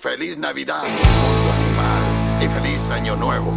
[0.00, 2.40] Feliz Navidad, animal.
[2.40, 3.52] Y feliz Año Nuevo.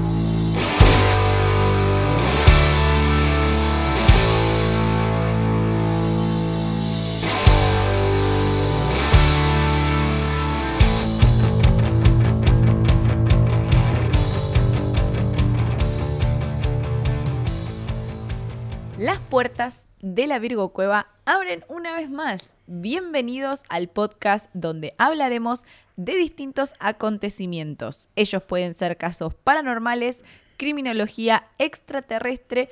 [18.97, 22.55] Las puertas de la Virgo Cueva abren una vez más.
[22.65, 25.65] Bienvenidos al podcast donde hablaremos
[26.05, 28.09] de distintos acontecimientos.
[28.15, 30.23] Ellos pueden ser casos paranormales,
[30.57, 32.69] criminología extraterrestre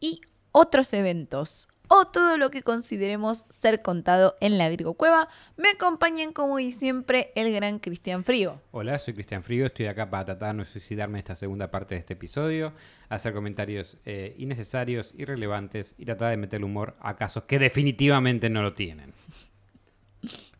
[0.00, 5.28] y otros eventos o todo lo que consideremos ser contado en la Virgo Cueva.
[5.56, 8.60] Me acompañan como y siempre el gran Cristian Frío.
[8.72, 12.00] Hola, soy Cristian Frío, estoy acá para tratar de no suicidarme esta segunda parte de
[12.00, 12.72] este episodio,
[13.08, 18.62] hacer comentarios eh, innecesarios, irrelevantes y tratar de meter humor a casos que definitivamente no
[18.62, 19.12] lo tienen.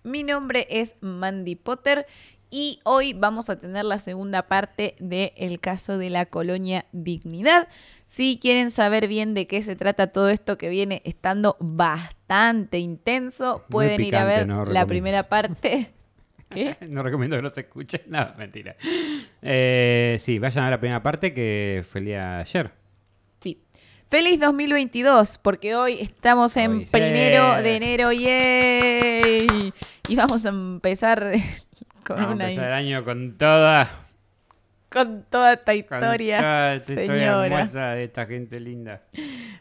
[0.06, 2.06] Mi nombre es Mandy Potter
[2.48, 7.66] y hoy vamos a tener la segunda parte del caso de la colonia Dignidad.
[8.04, 13.64] Si quieren saber bien de qué se trata todo esto que viene estando bastante intenso,
[13.68, 15.90] pueden ir a ver no la primera parte.
[16.50, 16.76] ¿Qué?
[16.82, 18.76] No recomiendo que no se escuche, nada, mentira.
[19.42, 22.70] Eh, sí, vayan a la primera parte que fue el día de ayer.
[23.40, 23.60] Sí.
[24.08, 29.72] Feliz 2022, porque hoy estamos en Hoy primero de enero, ¡yay!
[30.08, 31.32] Y vamos a empezar
[32.06, 33.90] con Vamos a empezar el año con toda,
[34.88, 36.38] con toda esta con historia.
[36.38, 37.46] toda esta historia señora.
[37.46, 39.02] hermosa de esta gente linda.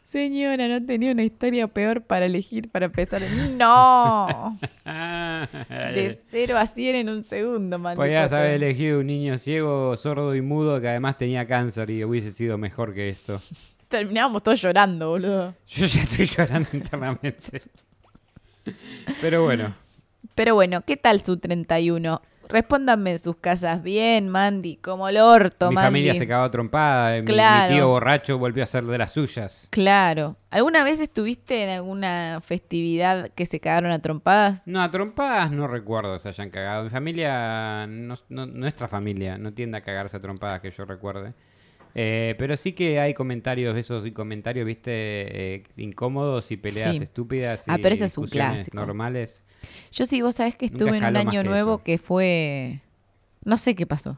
[0.03, 3.21] Señora, no tenía una historia peor para elegir para empezar.
[3.57, 4.57] No.
[4.85, 7.95] De 0 a 100 en un segundo, man.
[7.95, 12.31] Podías haber elegido un niño ciego, sordo y mudo que además tenía cáncer y hubiese
[12.31, 13.41] sido mejor que esto.
[13.88, 15.55] Terminábamos todos llorando, boludo.
[15.67, 17.61] Yo ya estoy llorando internamente.
[19.21, 19.75] Pero bueno,
[20.36, 22.22] Pero bueno, ¿qué tal su 31?
[22.47, 25.88] Respóndanme en sus casas bien, Mandy, como el orto, mi Mandy.
[25.88, 27.73] familia se cagó trompada, mi- mi, Claro.
[27.73, 29.67] tío borracho volvió a hacer de las suyas.
[29.72, 30.35] Claro.
[30.51, 34.62] ¿Alguna vez estuviste en alguna festividad que se cagaron a trompadas?
[34.68, 36.84] No, a trompadas no recuerdo se hayan cagado.
[36.84, 41.34] Mi familia, no- no- nuestra familia, no tiende a cagarse a trompadas que yo recuerde.
[41.97, 44.91] Eh, pero sí que hay comentarios, esos comentarios, viste,
[45.56, 47.03] eh, incómodos y peleas Sí.
[47.03, 47.67] estúpidas.
[47.67, 48.75] Y Ah, pero ese es un clásico.
[48.78, 49.44] normales.
[49.94, 51.84] Yo sí, vos sabés que estuve en un año que nuevo eso.
[51.84, 52.81] que fue...
[53.45, 54.17] No sé qué pasó.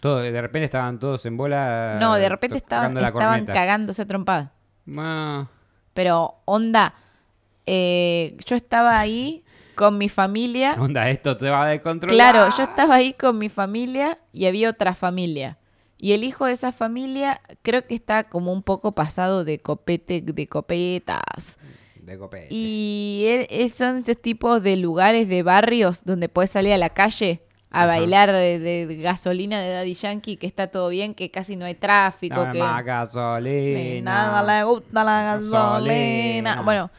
[0.00, 1.98] Todo, de repente estaban todos en bola.
[2.00, 4.50] No, de repente estaban, estaban cagándose a trompadas.
[4.96, 5.48] Ah,
[5.92, 6.94] Pero, onda,
[7.66, 10.76] eh, yo estaba ahí con mi familia.
[10.78, 12.14] onda, esto te va a descontrolar.
[12.32, 15.58] Claro, yo estaba ahí con mi familia y había otra familia.
[15.98, 20.20] Y el hijo de esa familia creo que está como un poco pasado de copete,
[20.20, 21.56] de copetas.
[22.00, 22.48] De copete.
[22.50, 27.42] Y es- son esos tipos de lugares, de barrios, donde puedes salir a la calle
[27.70, 27.86] a Ajá.
[27.88, 31.74] bailar de, de gasolina de Daddy Yankee, que está todo bien, que casi no hay
[31.74, 32.36] tráfico.
[32.36, 32.58] Dame que...
[32.60, 34.02] más gasolina.
[34.02, 35.60] nada le gusta la gasolina.
[36.54, 36.62] Gasolina.
[36.62, 36.90] Bueno,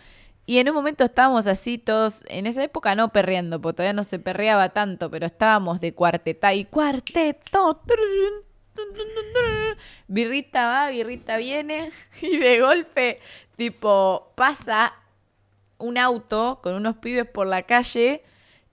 [0.46, 4.04] y en un momento estábamos así todos, en esa época no perreando, porque todavía no
[4.04, 7.82] se perreaba tanto, pero estábamos de cuarteta y cuarteto.
[10.08, 13.20] Birrita va, birrita viene, y de golpe,
[13.56, 14.94] tipo, pasa
[15.78, 18.24] un auto con unos pibes por la calle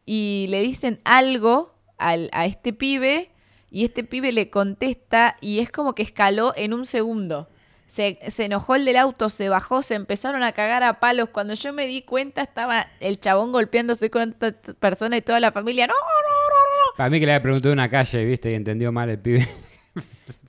[0.06, 3.31] y le dicen algo al- a este pibe
[3.70, 7.48] y este pibe le contesta y es como que escaló en un segundo.
[7.87, 11.28] Se, se enojó el del auto, se bajó, se empezaron a cagar a palos.
[11.28, 15.53] Cuando yo me di cuenta estaba el chabón golpeándose con esta persona y toda la
[15.53, 15.87] familia.
[15.87, 16.97] ¡No, no, no, no!
[16.97, 19.47] Para mí que le había preguntado en una calle, viste, y entendió mal el pibe.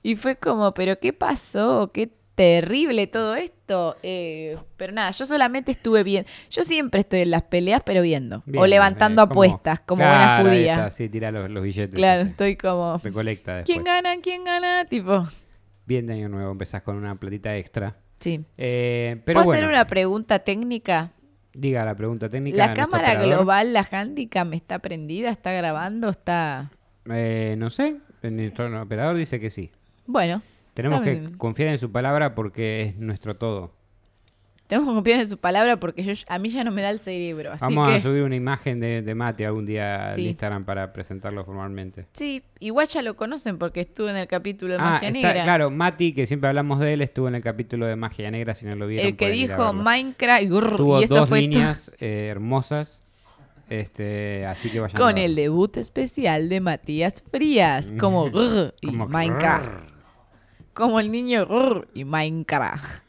[0.06, 1.90] Y fue como, ¿pero qué pasó?
[1.92, 3.96] Qué terrible todo esto.
[4.04, 6.24] Eh, pero nada, yo solamente estuve bien.
[6.50, 8.44] Yo siempre estoy en las peleas, pero viendo.
[8.56, 10.74] o levantando eh, como- apuestas, como Claro, buena judía.
[10.74, 11.94] está, sí, tira los, los billetes.
[11.96, 12.30] Claro, sí.
[12.30, 12.98] estoy como.
[13.02, 13.64] Recolecta después.
[13.74, 14.16] ¿Quién gana?
[14.22, 14.84] ¿Quién gana?
[14.84, 15.26] Tipo,
[15.86, 17.96] Bien de año nuevo, empezás con una platita extra.
[18.20, 18.44] sí.
[18.58, 21.12] Eh, pero ¿Puedo bueno, hacer una pregunta técnica?
[21.52, 22.58] diga la pregunta técnica.
[22.58, 25.30] ¿La cámara global, la Handicam, está prendida?
[25.30, 26.10] ¿Está grabando?
[26.10, 26.70] ¿Está...?
[27.10, 29.70] Eh, no sé, nuestro operador dice que sí.
[30.06, 30.42] Bueno,
[30.74, 33.72] Tenemos que confiar en su palabra porque es nuestro todo.
[34.66, 36.98] tenemos que confiar en su palabra porque yo, a mí ya no me da el
[36.98, 37.52] cerebro.
[37.52, 37.94] Así Vamos que...
[37.94, 40.26] a subir una imagen de, de Mate algún día Sí.
[40.28, 42.06] Instagram para presentarlo formalmente.
[42.14, 45.42] Sí, igual ya lo conocen porque estuvo en el capítulo de Ah, Magia está, Negra.
[45.44, 48.66] claro, Mati, que siempre hablamos de él, estuvo en el capítulo de Magia Negra, si
[48.66, 49.06] no lo vieron.
[49.06, 49.72] el que dijo.
[49.72, 53.02] Minecraft y, grrr, Tuvo y eso dos fue líneas eh, hermosas,
[53.70, 59.06] este, así que vayan con el debut especial de Matías Frías, como grrr y Como
[59.08, 59.95] Minecraft.
[60.76, 61.48] Como el niño
[61.94, 63.02] y Minecraft.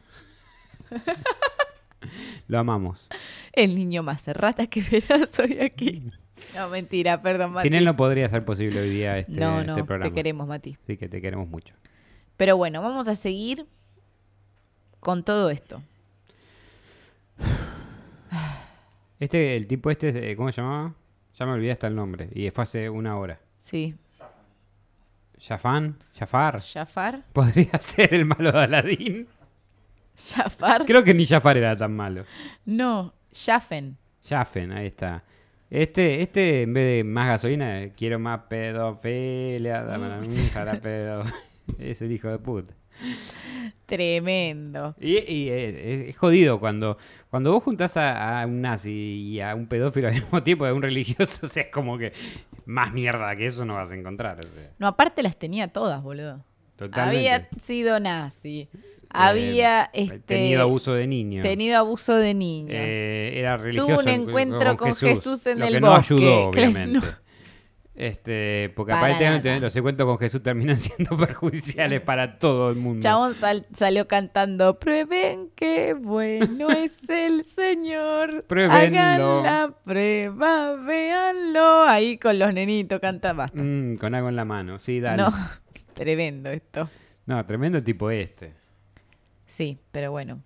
[2.48, 3.10] Lo amamos.
[3.52, 6.10] El niño más rata que verás hoy aquí.
[6.56, 7.68] No, mentira, perdón, Mati.
[7.68, 10.10] Sin él no podría ser posible hoy día este, no, no, este programa.
[10.10, 10.78] te queremos, Mati.
[10.88, 11.76] Sí, que te queremos mucho.
[12.38, 13.66] Pero bueno, vamos a seguir
[15.02, 15.82] con todo esto.
[19.20, 20.94] Este, el tipo este, eh, ¿cómo se llamaba?
[21.38, 22.30] Ya me olvidé hasta el nombre.
[22.34, 23.40] Y fue hace una hora.
[23.60, 23.96] Sí.
[25.40, 25.98] ¿Jafán?
[26.18, 26.62] ¿Jafar?
[26.62, 27.24] Jafar.
[27.34, 29.28] Podría ser el malo de Aladín.
[30.16, 30.86] Jafar.
[30.86, 32.24] Creo que ni Jafar era tan malo.
[32.66, 33.98] No, Jafen.
[34.28, 35.24] Jafen, ahí está.
[35.70, 39.84] Este, este, en vez de más gasolina, quiero más pedofilia.
[39.84, 41.24] Dame la hija la pedo.
[41.80, 42.74] Es el hijo de puta.
[43.86, 44.96] Tremendo.
[45.00, 46.98] Y, y es, jodido cuando,
[47.30, 50.74] cuando vos juntás a, a un nazi y a un pedófilo al mismo tiempo, a
[50.74, 52.14] un religioso, o sea, es como que
[52.66, 54.40] más mierda que eso no vas a encontrar.
[54.40, 56.44] o sea, No, aparte las tenía todas, boludo.
[56.76, 57.30] totalmente.
[57.30, 58.68] Había sido nazi.
[59.10, 61.42] Había Eh, este, tenido abuso de niños.
[61.42, 62.74] tenido abuso de niños.
[62.78, 63.88] Eh, era religioso.
[63.94, 66.20] Tuvo un en- encuentro con Jesús en lo el que no ayudó,
[66.52, 67.00] Claro, obviamente.
[67.00, 67.27] no.
[68.00, 69.60] Este, porque Para aparentemente nada.
[69.62, 73.02] los encuentros con Jesús terminan siendo perjudiciales para todo el mundo.
[73.02, 78.44] Chabón sal- salió cantando, prueben qué bueno es el Señor.
[78.44, 78.76] Pruébenlo.
[79.00, 81.84] Hagan la prueba, véanlo.
[81.86, 83.40] Ahí con los nenitos cantando.
[83.40, 83.64] Basta.
[83.64, 85.24] Mm, con algo en la mano, sí, dale.
[85.24, 85.36] No, No.
[85.96, 86.88] tremendo esto.
[87.48, 88.54] tremendo el tipo este.
[89.48, 90.44] Sí, pero bueno.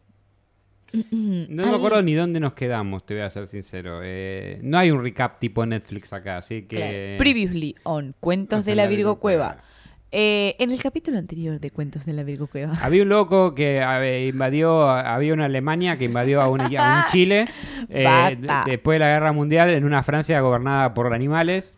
[0.93, 4.01] No me acuerdo ni dónde nos quedamos, te voy a ser sincero.
[4.03, 6.77] Eh, no hay un recap tipo Netflix acá, así que...
[6.77, 7.17] Claro.
[7.17, 9.57] Previously on Cuentos de la Virgo Cueva.
[10.13, 12.73] Eh, en el capítulo anterior de Cuentos de la Virgo Cueva.
[12.81, 17.05] Había un loco que a invadió, había una Alemania que invadió a un, a un
[17.11, 17.45] Chile
[17.87, 21.73] eh, después de la guerra mundial en una Francia gobernada por animales.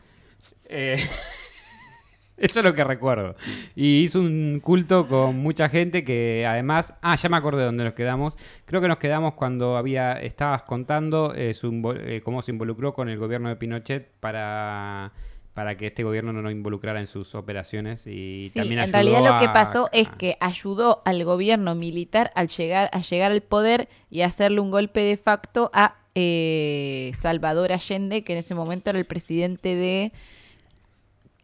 [2.50, 3.36] Eso es lo que recuerdo.
[3.76, 6.94] Y hizo un culto con mucha gente que además...
[7.02, 8.38] Ah, ya me acordé de dónde nos quedamos.
[8.66, 13.10] Creo que nos quedamos cuando había estabas contando eh, su eh, cómo se involucró con
[13.10, 15.12] el gobierno de Pinochet para...
[15.54, 18.94] para que este gobierno no nos involucrara en sus operaciones y Sí, también en ayudó
[18.94, 23.32] realidad lo que a- pasó es que ayudó al gobierno militar al llegar, a llegar
[23.32, 28.56] al poder y hacerle un golpe de facto a eh, Salvador Allende, que en ese
[28.56, 30.12] momento era el presidente de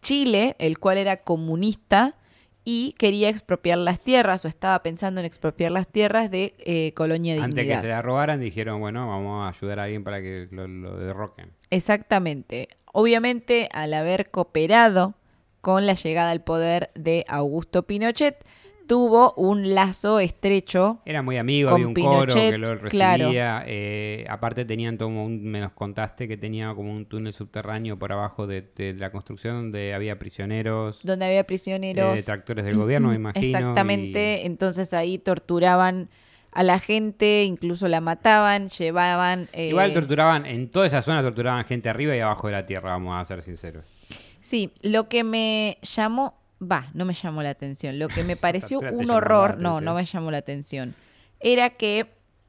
[0.02, 2.16] Chile, el cual era comunista
[2.64, 7.34] y quería expropiar las tierras o estaba pensando en expropiar las tierras de eh, Colonia
[7.36, 7.82] Antes que Dignidad.
[7.82, 11.52] se la robaran, dijeron, bueno, vamos a ayudar a alguien para que lo, lo derroquen.
[11.70, 12.68] Exactamente.
[12.92, 15.16] Obviamente, al haber cooperado
[15.62, 18.46] con la llegada al poder de Augusto Pinochet,
[18.90, 21.00] tuvo un lazo estrecho.
[21.06, 22.90] Era muy amigo, había un coro Pinochet, que lo recibía.
[22.90, 23.32] claro.
[23.68, 28.12] eh, aparte tenían como un, me nos contaste que tenía como un túnel subterráneo por
[28.12, 32.18] abajo de, de la construcción donde había prisioneros, donde había prisioneros.
[32.18, 33.46] eh, tractores del gobierno, me imagino.
[33.60, 34.40] Exactamente.
[34.42, 36.10] y- Entonces ahí torturaban
[36.52, 39.50] a la gente, incluso la mataban, llevaban.
[39.54, 42.90] eh, Igual torturaban, en toda esa zona torturaban gente arriba y abajo de la tierra,
[42.90, 43.86] vamos a ser sinceros.
[44.42, 48.80] Sí, lo que me llamó, va, no me llamó la atención, lo que me pareció
[48.80, 50.96] un horror, no, no me llamó la atención,
[51.40, 52.08] era que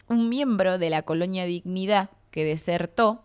[0.08, 3.22] un miembro de la colonia Dignidad que desertó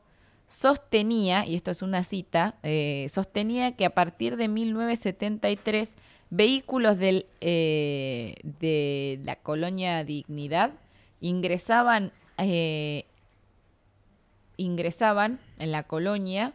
[0.47, 5.95] sostenía, y esto es una cita, eh, sostenía que a partir de 1973
[6.29, 10.71] vehículos del, eh, de la colonia Dignidad
[11.19, 13.05] ingresaban, eh,
[14.57, 16.53] ingresaban en la colonia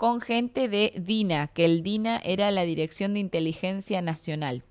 [0.00, 4.62] con gente de DINA, que el DINA era la Dirección de Inteligencia Nacional.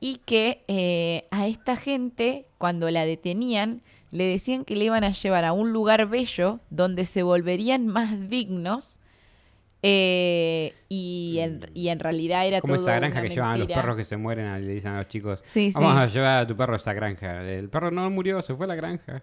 [0.00, 5.12] Y que eh, a esta gente, cuando la detenían, le decían que le iban a
[5.12, 8.98] llevar a un lugar bello donde se volverían más dignos.
[9.82, 13.68] eh, y, en, y en realidad era Como todo esa granja que llevan a los
[13.68, 16.00] perros que se mueren y le dicen a los chicos, Sí, vamos sí.
[16.00, 17.42] a llevar a tu perro a esa granja.
[17.48, 19.22] El perro no murió, se fue a la granja.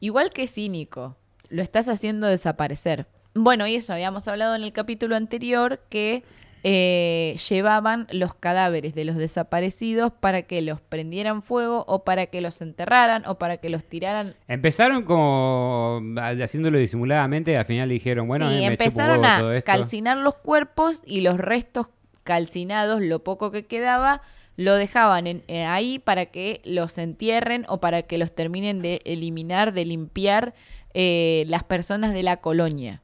[0.00, 1.16] Igual que cínico,
[1.48, 3.06] lo estás haciendo desaparecer.
[3.36, 6.24] Bueno, y eso, habíamos hablado en el capítulo anterior que
[6.68, 12.40] eh, llevaban los cadáveres de los desaparecidos para que los prendieran fuego o para que
[12.40, 14.34] los enterraran o para que los tiraran.
[14.48, 19.38] Empezaron como a- haciéndolo disimuladamente y al final dijeron, bueno, sí, mí me empezaron a
[19.38, 19.66] todo esto.
[19.66, 21.88] calcinar los cuerpos y los restos
[22.24, 24.22] calcinados, lo poco que quedaba,
[24.56, 29.02] lo dejaban en- eh, ahí para que los entierren o para que los terminen de
[29.04, 30.54] eliminar, de limpiar
[30.98, 33.02] eh, las personas de la colonia.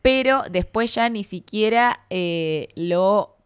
[0.00, 3.36] Pero después ya ni siquiera eh, lo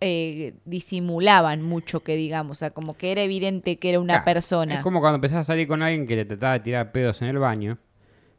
[0.00, 4.24] eh, disimulaban mucho, que digamos, o sea, como que era evidente que era una Claro,
[4.24, 4.74] persona.
[4.74, 7.28] Es como cuando empezás a salir con alguien que te trataba de tirar pedos en
[7.28, 7.78] el baño,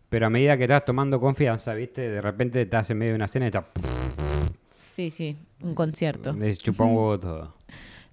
[0.09, 2.09] pero a medida que estás tomando confianza, ¿viste?
[2.09, 3.65] De repente estás en medio de una cena y estás...
[4.95, 6.33] Sí, sí, un concierto.
[6.33, 7.55] Les chupa un huevo todo.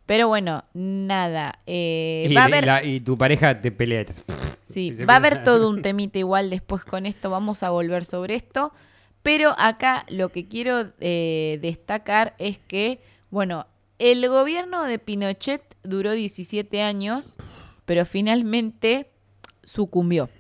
[0.09, 1.59] Pero bueno, nada.
[1.67, 4.07] eh, y, va a y haber, la- y tu pareja te pelea.
[4.65, 7.29] sí, va a haber todo un temita igual después con esto.
[7.29, 8.73] Vamos a volver sobre esto.
[9.23, 13.01] Pero acá lo que quiero eh, destacar es que,
[13.31, 13.67] bueno,
[13.99, 17.37] el gobierno de Pinochet duró 17 años,
[17.85, 19.11] pero finalmente
[19.63, 20.31] sucumbió.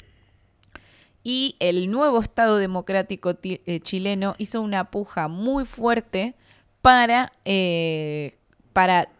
[1.22, 6.34] Y el nuevo Estado Democrático ti- eh, chileno hizo una puja muy fuerte
[6.80, 7.32] para,
[8.72, 9.10] para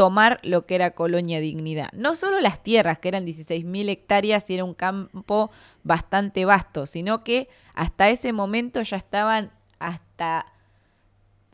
[0.00, 1.90] tomar lo que era Colonia Dignidad.
[1.92, 5.50] No solo las tierras, que eran 16.000 hectáreas y era un campo
[5.82, 10.46] bastante vasto, sino que hasta ese momento ya estaban hasta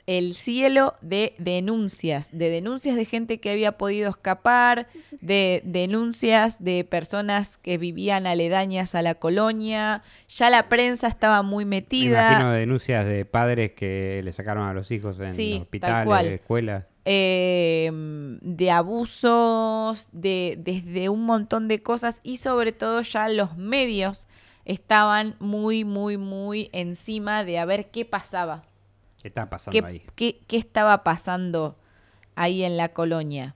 [0.06, 4.86] el cielo de denuncias, de denuncias de gente que había podido escapar,
[5.20, 11.64] de denuncias de personas que vivían aledañas a la colonia, ya la prensa estaba muy
[11.64, 12.30] Me metida.
[12.30, 16.84] imagino denuncias de padres que le sacaron a los hijos en Sí, tal hospitales, escuelas.
[17.08, 24.26] Eh, de abusos, de, desde un montón de cosas y sobre todo ya los medios
[24.64, 28.62] estaban muy, muy, muy encima de a ver qué pasaba,
[29.22, 30.02] ¿Qué está pasando qué, ahí?
[30.16, 31.76] qué- qué estaba pasando
[32.34, 33.54] ahí en la colonia.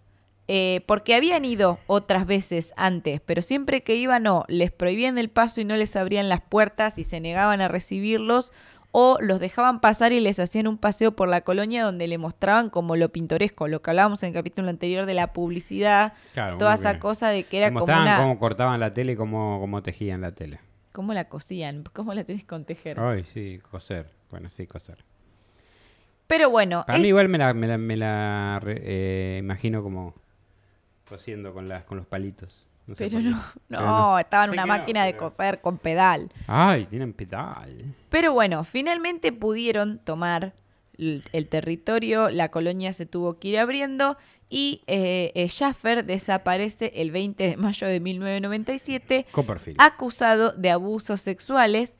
[0.52, 5.28] Eh, porque habían ido otras veces antes, pero siempre que iban no, les prohibían el
[5.28, 8.52] paso y no les abrían las puertas y se negaban a recibirlos
[8.92, 12.70] o los dejaban pasar y les hacían un paseo por la colonia donde le mostraban
[12.70, 16.74] como lo pintoresco, lo que hablábamos en el capítulo anterior de la publicidad, Claro, toda
[16.74, 17.00] esa bien.
[17.00, 18.16] cosa de que era como una...
[18.18, 20.58] cómo cortaban la tele y cómo, cómo tejían la tele.
[20.92, 21.84] ¿Cómo la cosían?
[21.92, 22.98] ¿Cómo la tenés con tejer?
[22.98, 24.10] Ay, sí, coser.
[24.30, 25.04] Bueno, sí, coser.
[26.26, 30.14] Pero bueno, Para es- mí igual me la, me la, me la eh, imagino como
[31.08, 32.68] cosiendo con, las con los palitos.
[32.90, 33.30] No sé pero qué.
[33.30, 36.28] no, Pero no, estaba en una no, máquina de coser con pedal.
[36.48, 37.94] Ay, tienen pedal.
[38.08, 40.54] Pero bueno, finalmente pudieron tomar
[40.98, 44.16] el, el territorio, la colonia se tuvo que ir abriendo
[44.48, 49.80] y eh, eh, Schaffer desaparece el 20 de mayo de 1997 Copperfield.
[49.80, 51.96] acusado de abusos sexuales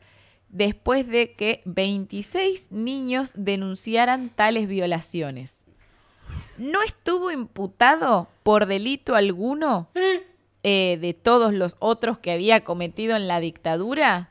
[0.49, 5.65] después de que 26 niños denunciaran tales violaciones.
[6.59, 9.89] No estuvo imputado por delito alguno
[10.63, 14.31] eh, de todos los otros que había cometido en la dictadura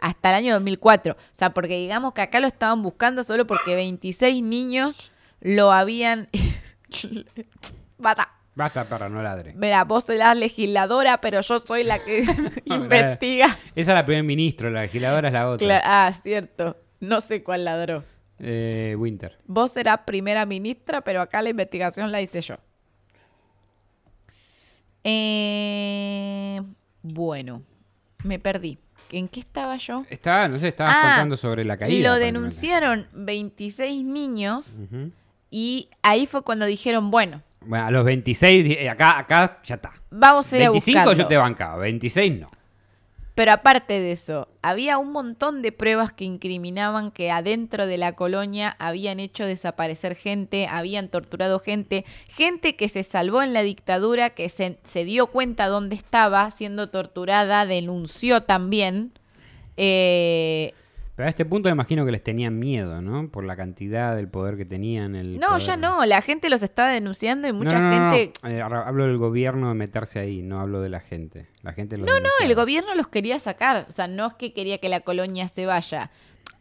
[0.00, 1.14] hasta el año 2004.
[1.14, 6.28] O sea, porque digamos que acá lo estaban buscando solo porque 26 niños lo habían...
[7.98, 8.28] Bata.
[8.54, 9.54] Basta para no ladre.
[9.56, 12.24] Mira, vos sos la legisladora, pero yo soy la que
[12.66, 13.46] investiga.
[13.74, 15.66] Esa es la primer ministro, la legisladora es la otra.
[15.66, 16.76] Cla- ah, cierto.
[17.00, 18.04] No sé cuál ladró.
[18.38, 19.38] Eh, Winter.
[19.46, 22.56] Vos serás primera ministra, pero acá la investigación la hice yo.
[25.04, 26.60] Eh,
[27.02, 27.62] bueno,
[28.24, 28.78] me perdí.
[29.10, 30.04] ¿En qué estaba yo?
[30.08, 32.08] Estaba, no sé, estabas Ah, contando sobre la caída.
[32.10, 34.78] Lo denunciaron 26 niños
[35.50, 39.92] y ahí fue cuando dijeron, bueno, Bueno, a los 26, eh, acá, acá ya está.
[40.10, 41.28] vamos a ir a 25 yo buscarlo.
[41.28, 42.46] te bancaba, 26 no.
[43.34, 48.14] Pero aparte de eso, había un montón de pruebas que incriminaban que adentro de la
[48.14, 54.30] colonia habían hecho desaparecer gente, habían torturado gente, gente que se salvó en la dictadura,
[54.30, 59.12] que se, se dio cuenta dónde estaba siendo torturada, denunció también.
[59.78, 60.74] Eh,
[61.14, 63.28] Pero a este punto me imagino que les tenían miedo, ¿no?
[63.28, 65.14] Por la cantidad del poder que tenían.
[65.14, 68.06] El no, poder- ya no, la gente los estaba denunciando y mucha No, no, no,
[68.06, 68.12] no.
[68.12, 68.40] gente...
[68.48, 71.48] Eh, hablo del gobierno de meterse ahí, no hablo de la gente.
[71.62, 73.86] La gente los No, no, el gobierno los quería sacar.
[73.88, 76.10] O sea, no es que quería que la colonia se vaya.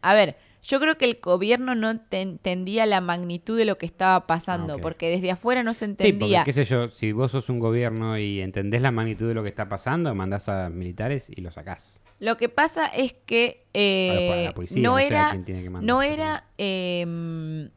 [0.02, 3.86] A ver, yo creo que el gobierno no te- entendía la magnitud de lo que
[3.86, 6.44] estaba pasando, Ah, porque desde afuera no se Sí, porque entendía.
[6.44, 9.50] qué sé yo, si vos sos un gobierno y entendés la magnitud de lo que
[9.50, 12.00] está pasando, mandás a militares y lo sacás.
[12.20, 17.70] Lo que pasa es que eh, la- policía, no era, que mandar, no era, eh,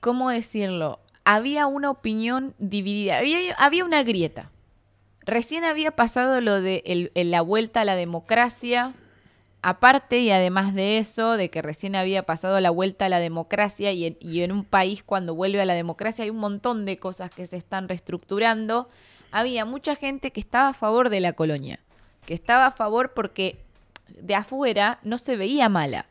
[0.00, 1.00] ¿cómo decirlo?
[1.24, 4.50] Había una opinión dividida, había, había una grieta.
[5.24, 8.94] Recién había pasado lo de el- el- la vuelta a la democracia,
[9.62, 13.92] aparte y además de eso, de que recién había pasado la vuelta a la democracia
[13.92, 16.98] y en, y en un país cuando vuelve a la democracia hay un montón de
[16.98, 18.88] cosas que se están reestructurando,
[19.30, 21.80] había mucha gente que estaba a favor de la colonia,
[22.26, 23.60] que estaba a favor porque
[24.08, 26.06] de afuera no se veía mala.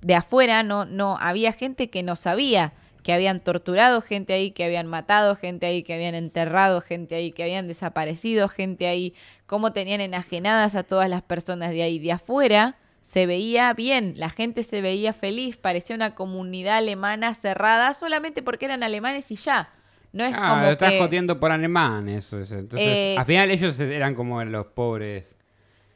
[0.00, 2.72] De afuera no, no, había gente que no sabía
[3.06, 7.30] que habían torturado gente ahí, que habían matado gente ahí, que habían enterrado gente ahí,
[7.30, 9.14] que habían desaparecido gente ahí,
[9.46, 12.00] cómo tenían enajenadas a todas las personas de ahí.
[12.00, 17.94] De afuera se veía bien, la gente se veía feliz, parecía una comunidad alemana cerrada
[17.94, 19.70] solamente porque eran alemanes y ya.
[20.12, 20.98] No es Ah, como lo estás que...
[20.98, 22.50] joteando por alemán, eso es.
[22.50, 25.32] Entonces, Eh, al final ellos eran como los pobres.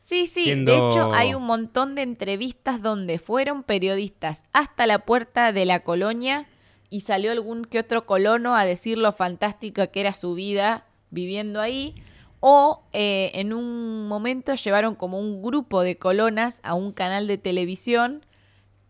[0.01, 5.01] Sí, sí, siendo- de hecho hay un montón de entrevistas donde fueron periodistas hasta la
[5.01, 6.47] puerta de la colonia
[6.91, 11.61] y salió algún que otro colono a decir lo fantástica que era su vida viviendo
[11.61, 11.95] ahí.
[12.41, 17.39] O eh, en un momento llevaron como un grupo de colonas a un canal de
[17.39, 18.25] televisión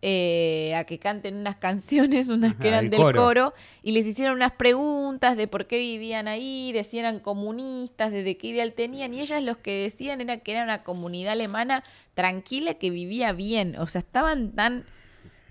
[0.03, 3.23] eh, a que canten unas canciones, unas que eran el del coro.
[3.23, 3.55] coro.
[3.83, 8.23] y les hicieron unas preguntas de por qué vivían ahí, de si eran comunistas, de,
[8.23, 11.85] de qué ideal tenían, y ellas los que decían era que era una comunidad alemana
[12.15, 14.87] tranquila que vivía bien, o sea, estaban tan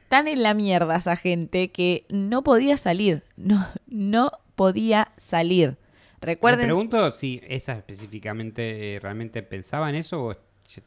[0.09, 5.77] tan en la mierda esa gente que no podía salir, no no podía salir.
[6.21, 10.35] Me Recuerden pregunto si esa específicamente eh, realmente pensaba en eso o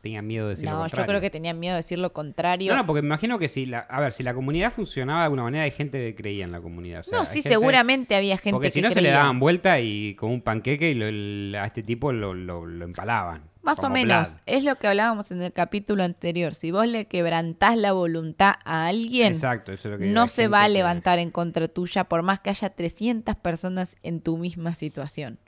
[0.01, 1.07] tenía miedo de decir lo No, yo contrario.
[1.09, 2.73] creo que tenían miedo de decir lo contrario.
[2.73, 5.25] No, no, porque me imagino que si la, a ver, si la comunidad funcionaba de
[5.25, 7.01] alguna manera, hay gente que creía en la comunidad.
[7.01, 9.41] o sea, no, sí, gente- seguramente había gente Porque que si no se le daban
[9.41, 13.51] vuelta y con un panqueque y lo- el- a este tipo lo, lo- lo empalaban.
[13.63, 16.53] Más o menos, es lo que hablábamos en el capítulo anterior.
[16.53, 20.49] Si vos le quebrantás la voluntad a alguien, Exacto, eso es lo que no se
[20.49, 24.37] va a que- levantar en contra tuya por más que haya 300 personas en tu
[24.37, 25.39] misma situación.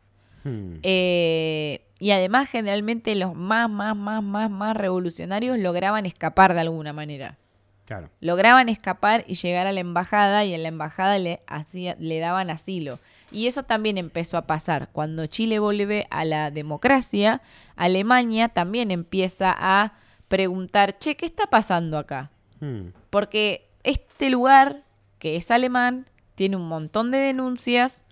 [0.45, 0.75] Hmm.
[0.83, 6.93] Eh, y además, generalmente los más, más, más, más, más revolucionarios lograban escapar de alguna
[6.93, 7.39] manera.
[7.87, 8.11] Claro.
[8.21, 12.51] Lograban escapar y llegar a la embajada y en la embajada le, hacía- le daban
[12.51, 12.99] asilo.
[13.33, 14.91] Y eso también empezó a pasar.
[14.93, 17.41] Cuando Chile vuelve a la democracia,
[17.75, 19.95] Alemania también empieza a
[20.29, 22.31] preguntar, che, ¿qué está pasando acá?
[22.61, 22.89] Hmm.
[23.09, 24.83] Porque este lugar,
[25.19, 28.05] que es alemán, tiene un montón de denuncias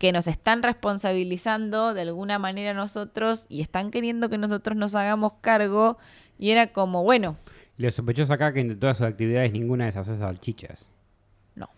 [0.00, 5.34] que nos están responsabilizando de alguna manera nosotros y están queriendo que nosotros nos hagamos
[5.42, 5.98] cargo.
[6.38, 7.36] Y era como, bueno,
[7.76, 10.88] Y Lo sospechoso acá que de todas sus actividades ninguna de esas hace salchichas.
[11.54, 11.68] no.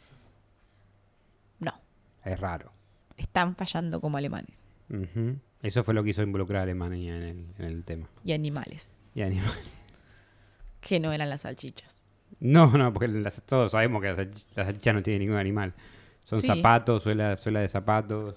[1.58, 1.72] No.
[2.24, 2.72] Es raro.
[3.16, 4.62] Están fallando como alemanes.
[5.62, 8.08] Eso fue lo que hizo involucrar a Alemania en el, en el tema.
[8.24, 9.52] y animales, Y animal.
[10.80, 12.02] que no eran las salchichas.
[12.40, 15.74] No, no, porque las- todos sabemos que la salch- la salchicha no tiene ningún animal.
[16.24, 16.46] Son Sí.
[16.46, 18.34] zapatos, suela, suela de zapatos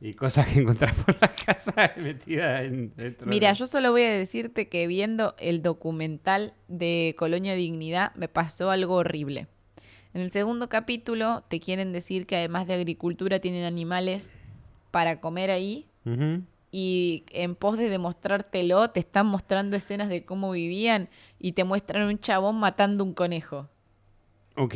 [0.00, 4.02] y cosas que encontrás por la casa metidas en, dentro de- Mira, yo solo voy
[4.02, 9.46] a decirte que viendo el documental de Colonia Dignidad me pasó algo horrible.
[10.14, 14.36] En el segundo capítulo te quieren decir que además de agricultura tienen animales
[14.90, 15.86] para comer ahí
[16.70, 22.06] y en pos de demostrártelo te están mostrando escenas de cómo vivían y te muestran
[22.08, 23.68] un chabón matando un conejo.
[24.56, 24.74] Ok.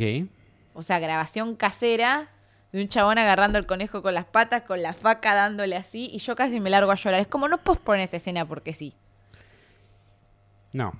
[0.73, 2.29] O sea, grabación casera
[2.71, 6.17] de un chabón agarrando el conejo con las patas, con la faca dándole así, y
[6.19, 7.19] yo casi me largo a llorar.
[7.19, 8.93] Es como no posponer esa escena porque sí.
[10.71, 10.93] No.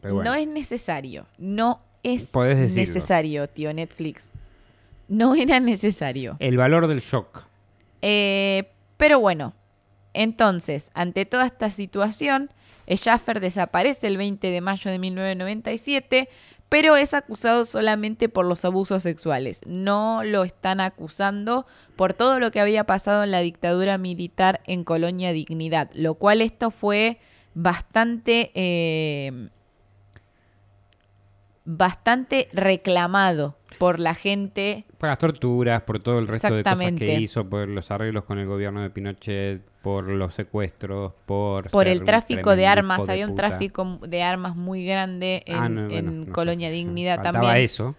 [0.00, 0.30] Pero bueno.
[0.30, 1.26] No es necesario.
[1.36, 2.32] No es
[2.74, 4.32] necesario, tío Netflix.
[5.08, 6.36] No era necesario.
[6.38, 7.46] El valor del shock.
[8.02, 9.54] Eh, pero bueno,
[10.14, 12.50] entonces, ante toda esta situación,
[12.88, 16.28] Schaffer desaparece el 20 de mayo de 1997,
[16.68, 19.60] pero es acusado solamente por los abusos sexuales.
[19.66, 24.84] No lo están acusando por todo lo que había pasado en la dictadura militar en
[24.84, 27.18] Colonia Dignidad, lo cual esto fue
[27.54, 28.50] bastante...
[28.54, 29.48] eh,
[31.70, 37.20] bastante reclamado por la gente Por las torturas, por todo el resto de cosas que
[37.20, 41.70] hizo, por los arreglos con el gobierno de Pinochet, por los secuestros, por...
[41.70, 43.06] por el tráfico de armas.
[43.06, 43.48] de Había un puta.
[43.48, 46.32] tráfico de armas muy grande en, Ah, no, bueno, en no.
[46.34, 47.56] Colonia Dignidad también.
[47.56, 47.96] eso.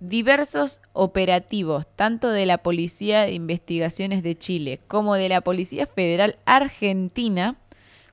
[0.00, 6.36] Diversos operativos, tanto de la Policía de Investigaciones de Chile como de la Policía Federal
[6.44, 7.56] Argentina,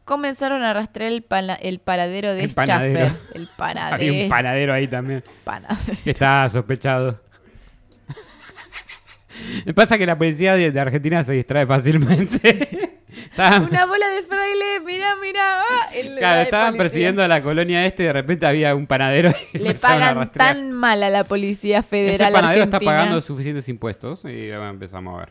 [0.05, 3.07] comenzaron a rastrear el, pana- el paradero de El panadero.
[3.09, 3.21] Schaffer.
[3.33, 3.95] El panadero.
[4.09, 5.99] Había un panadero ahí también panadero.
[6.03, 7.19] que estaba sospechado.
[9.65, 12.99] Me pasa que la policía de, de Argentina se distrae fácilmente.
[13.09, 15.61] Estaban, Una bola de fraile, mira, mira.
[15.61, 16.83] ah, el- claro, la estaban policía.
[16.83, 20.05] persiguiendo a la colonia este y de repente había un panadero y Le empezaron a
[20.07, 20.55] pagan rastrear.
[20.55, 22.77] tan mal a la Policía Ese Federal panadero Argentina.
[22.77, 25.29] está pagando suficientes impuestos y bueno, empezamos a ver.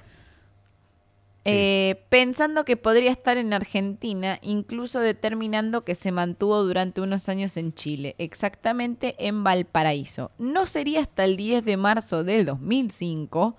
[1.44, 7.56] Eh, pensando que podría estar en Argentina, incluso determinando que se mantuvo durante unos años
[7.56, 10.30] en Chile, exactamente en Valparaíso.
[10.38, 13.56] No sería hasta el 10 de marzo del 2005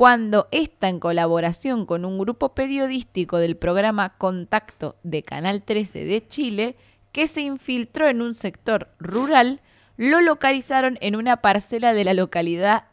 [0.00, 6.26] cuando esta en colaboración con un grupo periodístico del programa Contacto de Canal 13 de
[6.26, 6.76] Chile,
[7.12, 9.60] que se infiltró en un sector rural,
[9.98, 12.84] lo localizaron en una parcela de la localidad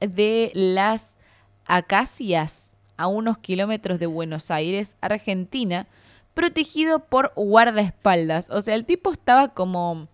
[0.00, 1.18] de Las
[1.66, 5.88] Acacias, a unos kilómetros de Buenos Aires, Argentina,
[6.32, 8.48] protegido por guardaespaldas.
[8.48, 10.08] O sea, el tipo estaba como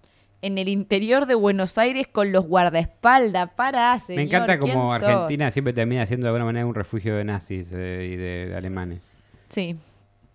[0.47, 3.51] en el interior de Buenos Aires con los guardaespaldas.
[3.57, 5.03] Para, señor, Me encanta ¿quién como sos?
[5.03, 8.57] Argentina siempre termina siendo de alguna manera un refugio de nazis eh, y de, de
[8.57, 9.19] alemanes.
[9.49, 9.77] Sí.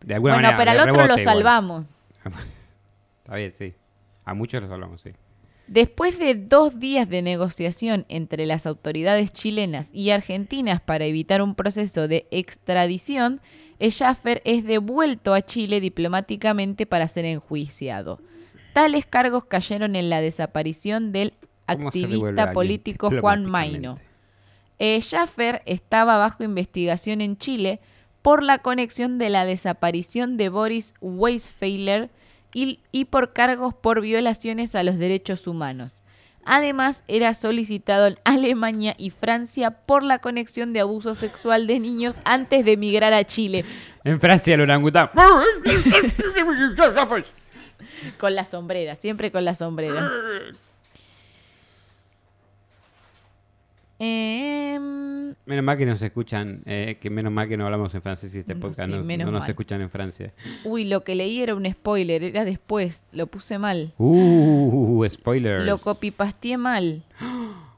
[0.05, 0.57] De alguna Bueno, manera.
[0.57, 1.23] pero al otro lo igual.
[1.23, 1.85] salvamos.
[3.23, 3.73] Está bien, sí.
[4.25, 5.11] A muchos los salvamos, sí.
[5.67, 11.55] Después de dos días de negociación entre las autoridades chilenas y argentinas para evitar un
[11.55, 13.39] proceso de extradición,
[13.79, 18.19] Schaffer es devuelto a Chile diplomáticamente para ser enjuiciado.
[18.73, 21.33] Tales cargos cayeron en la desaparición del
[21.67, 23.99] ¿Cómo se devuelve a activista político Juan Maino.
[24.79, 27.79] Eh, Schaffer estaba bajo investigación en Chile
[28.21, 32.09] por la conexión de la desaparición de Boris Weisfeiler
[32.53, 35.95] y, y por cargos por violaciones a los derechos humanos.
[36.43, 42.19] Además, era solicitado en Alemania y Francia por la conexión de abuso sexual de niños
[42.25, 43.63] antes de emigrar a Chile,
[44.03, 45.11] En Francia el orangután.
[48.19, 50.09] con la sombrera, siempre con la sombrera.
[54.03, 58.33] Em, Menos mal que nos escuchan, eh, que menos mal que no hablamos en francés
[58.33, 59.49] y este No, podcast sí, no, nos mal.
[59.49, 60.33] escuchan en Francia.
[60.63, 63.93] uy, lo que leí era un spoiler, era después, lo puse mal.
[63.97, 65.65] Uh, spoilers.
[65.65, 67.03] Lo copipasteé mal.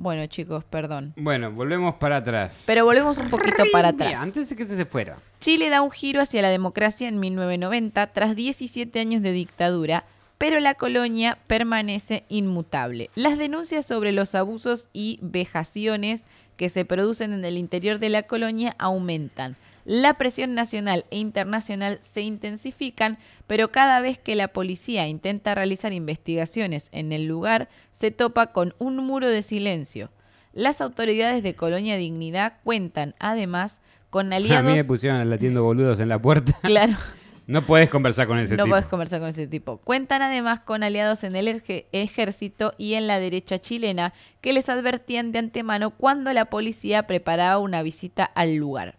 [0.00, 1.12] Bueno, chicos, perdón.
[1.16, 2.62] Bueno, volvemos para atrás.
[2.66, 4.14] Pero volvemos un poquito para atrás.
[4.22, 5.18] antes de que se fuera.
[5.40, 10.04] Chile da un giro hacia la democracia en 1990 tras 17 años de dictadura,
[10.38, 13.10] pero la colonia permanece inmutable.
[13.16, 16.22] Las denuncias sobre los abusos y vejaciones
[16.56, 19.56] que se producen en el interior de la colonia aumentan.
[19.84, 25.92] La presión nacional e internacional se intensifican, pero cada vez que la policía intenta realizar
[25.92, 30.10] investigaciones en el lugar, se topa con un muro de silencio.
[30.52, 34.72] Las autoridades de Colonia Dignidad cuentan, además, con A mí aliados...
[34.72, 36.58] me pusieron latiendo boludos en la puerta.
[36.62, 36.96] Claro,
[37.48, 38.74] No puedes conversar con ese no tipo.
[38.74, 39.78] puedes conversar con ese tipo.
[39.78, 41.62] Cuentan además con aliados en el
[41.92, 44.12] ejército y en la derecha chilena
[44.42, 48.97] que les advertían de antemano cuando la policía preparaba una visita al lugar.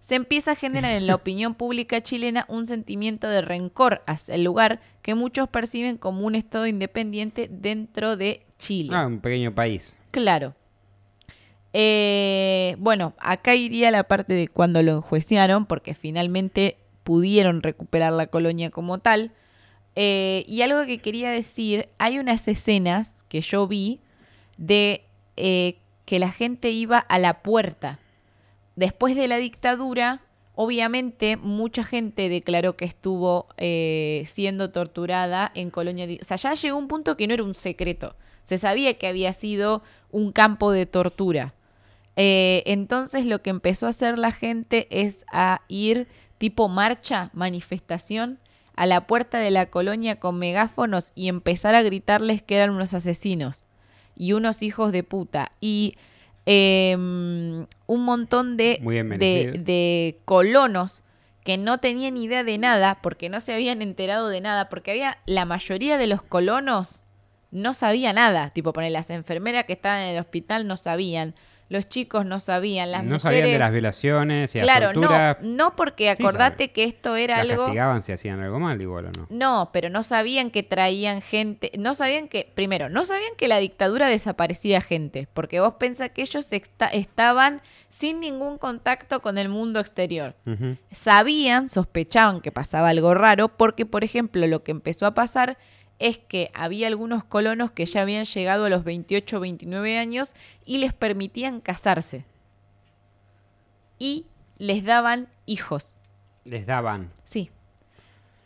[0.00, 4.44] Se empieza a generar en la opinión pública chilena un sentimiento de rencor hacia el
[4.44, 8.90] lugar que muchos perciben como un estado independiente dentro de Chile.
[8.94, 9.96] Ah, un pequeño país.
[10.10, 10.54] Claro.
[11.72, 18.26] Eh, bueno, acá iría la parte de cuando lo enjuiciaron, porque finalmente pudieron recuperar la
[18.26, 19.32] colonia como tal.
[19.96, 24.00] Eh, y algo que quería decir, hay unas escenas que yo vi
[24.56, 25.04] de
[25.36, 27.98] eh, que la gente iba a la puerta.
[28.76, 30.22] Después de la dictadura,
[30.54, 36.06] obviamente mucha gente declaró que estuvo eh, siendo torturada en Colonia.
[36.20, 38.16] O sea, ya llegó un punto que no era un secreto.
[38.44, 41.54] Se sabía que había sido un campo de tortura.
[42.16, 48.38] Eh, entonces lo que empezó a hacer la gente es a ir tipo marcha, manifestación,
[48.76, 52.94] a la puerta de la colonia con megáfonos y empezar a gritarles que eran unos
[52.94, 53.66] asesinos
[54.16, 55.52] y unos hijos de puta.
[55.60, 55.96] Y
[56.52, 61.04] eh, un montón de, de colonos
[61.44, 65.18] que no tenían idea de nada, porque no se habían enterado de nada, porque había
[65.26, 67.04] la mayoría de los colonos
[67.52, 71.34] no sabía nada, tipo poner las enfermeras que estaban en el hospital no sabían,
[71.70, 75.38] los chicos no sabían, las no mujeres sabían de las violaciones y Claro, torturas.
[75.40, 79.06] no, no porque acordate que esto era Las algo castigaban si hacían algo mal, igual
[79.06, 79.26] o no.
[79.30, 83.58] no, pero no sabían que traían gente, no sabían que, primero, no sabían que la
[83.58, 89.48] dictadura desaparecía gente, porque vos pensás que ellos esta- estaban sin ningún contacto con el
[89.48, 90.34] mundo exterior.
[90.92, 95.56] Sabían, sospechaban que pasaba algo raro, porque, por ejemplo, lo que empezó a pasar
[96.00, 100.34] es que había algunos colonos que ya habían llegado a los 28 o 29 años
[100.66, 102.24] y les permitían casarse.
[103.98, 104.26] Y
[104.58, 105.94] les daban hijos.
[106.44, 107.12] Les daban.
[107.24, 107.50] Sí.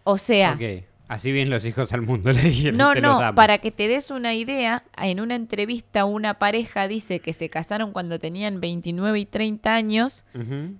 [0.04, 0.84] O sea, Ok.
[1.06, 2.78] Así bien los hijos al mundo le dijeron.
[2.78, 3.36] No, "Te los no, damos".
[3.36, 7.92] para que te des una idea, en una entrevista una pareja dice que se casaron
[7.92, 10.24] cuando tenían 29 y 30 años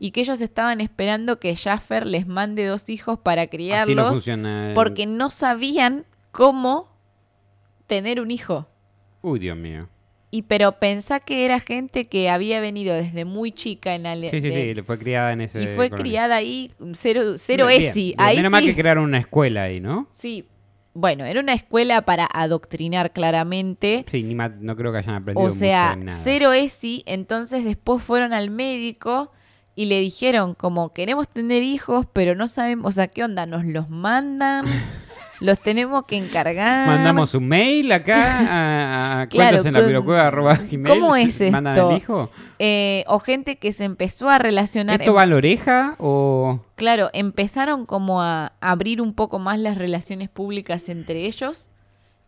[0.00, 4.08] y que ellos estaban esperando que Jaffer les mande dos hijos para Así no criarlos
[4.14, 4.68] funciona.
[4.68, 6.88] el- porque no sabían cómo
[7.86, 8.66] tener un hijo.
[9.22, 9.88] Uy, Dios mío.
[10.30, 14.40] Y pero pensá que era gente que había venido desde muy chica en Ale- Sí,
[14.40, 14.82] sí, de- sí.
[14.82, 15.62] Fue criada en ese.
[15.62, 15.96] y fue colonia.
[15.96, 18.02] criada ahí cero, cero Bien, ESI.
[18.06, 18.14] bien.
[18.20, 18.68] Ahí Menos mal sí.
[18.70, 20.08] que crearon una escuela ahí, ¿no?
[20.12, 20.48] Sí.
[20.92, 24.04] Bueno, era una escuela para adoctrinar claramente.
[24.10, 26.20] Sí, ni ma- no creo que hayan aprendido O sea, mucho en nada.
[26.24, 29.30] cero ESI, entonces después fueron al médico
[29.76, 33.46] y le dijeron como queremos tener hijos, pero no sabemos, o sea, ¿qué onda?
[33.46, 34.64] ¿Nos los mandan?
[35.40, 36.86] ¿Los tenemos que encargar?
[36.86, 41.40] Mandamos un mail acá a, a Claro, cuentos en la pirocueva arroba gmail, ¿Cómo es
[41.50, 41.90] ¿Mandan esto?
[41.90, 42.30] el hijo?
[42.58, 45.00] Eh, o gente que se empezó a relacionar.
[45.00, 46.60] ¿Esto va a la oreja o...?
[46.76, 51.70] Claro, empezaron como a abrir un poco más las relaciones públicas entre ellos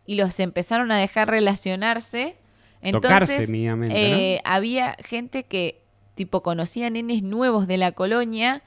[0.05, 2.37] y los empezaron a dejar relacionarse.
[2.81, 3.47] Entonces, Tocarse
[3.89, 5.81] eh, había gente que
[6.15, 8.63] tipo conocía nenes nuevos de la colonia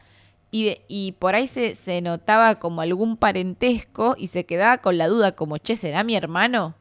[0.51, 4.99] y, de- y por ahí se, se notaba como algún parentesco y se quedaba con
[4.99, 6.75] la duda como, che, ¿será mi hermano?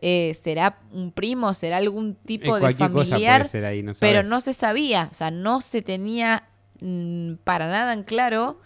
[0.00, 1.52] Eh, ¿Será un primo?
[1.54, 3.40] ¿Será algún tipo Eh, de cualquier cosa familiar?
[3.42, 6.44] puede ser ahí, no pero no se sabía, o sea, no se tenía
[6.80, 8.60] mm, para nada en claro.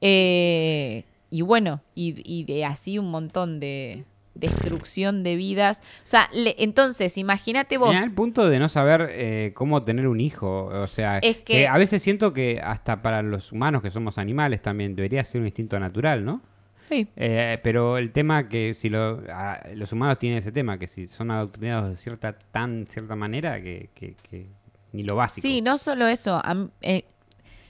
[0.00, 4.04] eh, y bueno, y, y de así un montón de
[4.38, 5.82] destrucción de vidas.
[5.98, 7.94] O sea, le- entonces, imagínate vos.
[8.00, 10.66] El punto de no saber eh, cómo tener un hijo.
[10.66, 14.62] O sea, Es que- a veces siento que hasta para los humanos que somos animales
[14.62, 16.40] también debería ser un instinto natural, ¿no?
[16.88, 17.08] Sí.
[17.16, 21.08] Eh, pero el tema que si lo, a- los humanos tienen ese tema, que si
[21.08, 24.46] son adoctrinados de cierta tan cierta manera que, que- que
[24.92, 25.42] ni lo básico.
[25.46, 26.36] Sí, no solo eso.
[26.36, 27.04] a eh,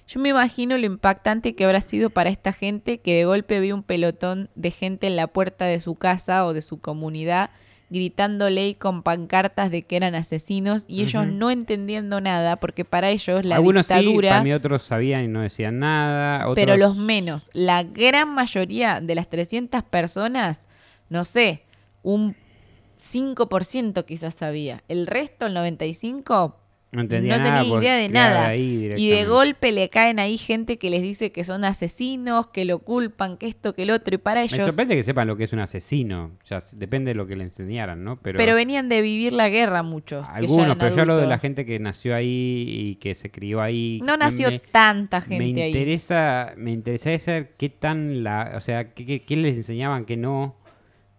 [0.08, 3.74] yo me imagino lo impactante que habrá sido para esta gente que de golpe vio
[3.74, 7.50] un pelotón de gente en la puerta de su casa o de su comunidad
[7.88, 13.10] gritándole y con pancartas de que eran asesinos y ellos no entendiendo nada porque para
[13.10, 16.48] ellos la Algunos sí, dictadura para mí otros sabían y no decían nada.
[16.48, 16.56] Otros...
[16.56, 17.44] pero los menos.
[17.52, 20.66] La gran mayoría de las 300 personas,
[21.08, 21.62] no sé,
[22.02, 22.34] un
[22.98, 24.82] 5% quizás sabía.
[24.88, 26.54] El resto, el 95%,
[26.96, 27.62] no entendía no nada.
[27.62, 28.46] tenía idea de nada.
[28.48, 32.64] ahí Y de golpe le caen ahí gente que les dice que son asesinos, que
[32.64, 34.14] lo culpan, que esto, que el otro.
[34.14, 34.66] Y para Me ellos...
[34.66, 36.32] sorprende que sepan lo que es un asesino.
[36.42, 38.20] O sea, depende de lo que le enseñaran, ¿no?
[38.20, 40.28] Pero, Pero, venían de vivir la guerra muchos.
[40.28, 43.60] que algunos, pero yo hablo de la gente que nació ahí y que se crió
[43.60, 44.00] ahí.
[44.02, 45.68] No Me- nació me- tanta me gente ahí.
[45.70, 50.16] interesa, me interesa saber qué tan la, o sea, qué, qué- qué les enseñaban, qué
[50.16, 50.56] no,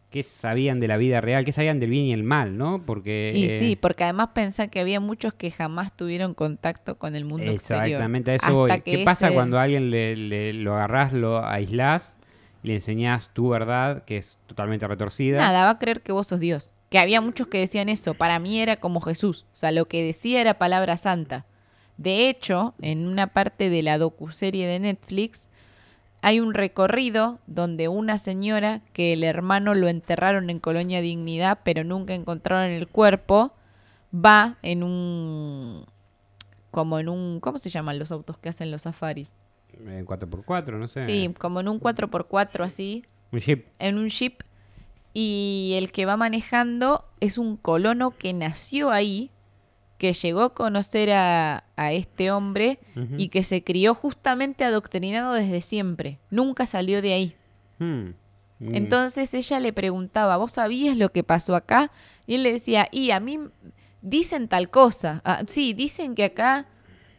[0.10, 2.84] qué sabían de la vida real, qué sabían del bien y el mal, ¿no?
[2.86, 7.16] Porque Y eh, sí, porque además pensá que había muchos que jamás tuvieron contacto con
[7.16, 7.86] el mundo exterior.
[7.88, 8.82] exactamente a eso voy.
[8.82, 12.16] ¿Qué pasa cuando a alguien le, le- lo agarrás, lo aislás,
[12.64, 15.40] le enseñás tu verdad, que es totalmente retorcida?
[15.40, 16.74] Nada, va a creer que vos sos Dios.
[16.90, 18.14] Que había muchos que decían eso.
[18.14, 19.46] Para mí era como Jesús.
[19.52, 21.46] O sea, lo que decía era palabra santa.
[21.98, 25.50] De hecho, en una parte de la docuserie de Netflix,
[26.28, 31.86] hay un recorrido donde una señora que el hermano lo enterraron en Colonia Dignidad, pero
[31.86, 33.54] nunca encontraron el cuerpo,
[34.14, 35.86] va en un.
[36.70, 37.40] como en un.
[37.40, 39.32] ¿Cómo se llaman los autos que hacen los safaris?
[39.72, 41.04] En 4x4, no sé.
[41.04, 43.66] Sí, como en un 4x4 así Un jeep.
[43.80, 44.44] en un jeep
[45.14, 49.32] y el que va manejando es un colono que nació ahí,
[49.98, 52.80] que llegó a conocer a, a este hombre
[53.18, 56.20] y que se crió justamente adoctrinado desde siempre.
[56.30, 57.36] Nunca salió de ahí.
[57.80, 58.10] Hmm.
[58.60, 58.76] Mm.
[58.76, 61.92] Entonces ella le preguntaba, ¿vos sabías lo que pasó acá?
[62.26, 63.40] Y él le decía, y a mí
[64.02, 65.22] dicen tal cosa.
[65.26, 66.68] Ah, sí, dicen que acá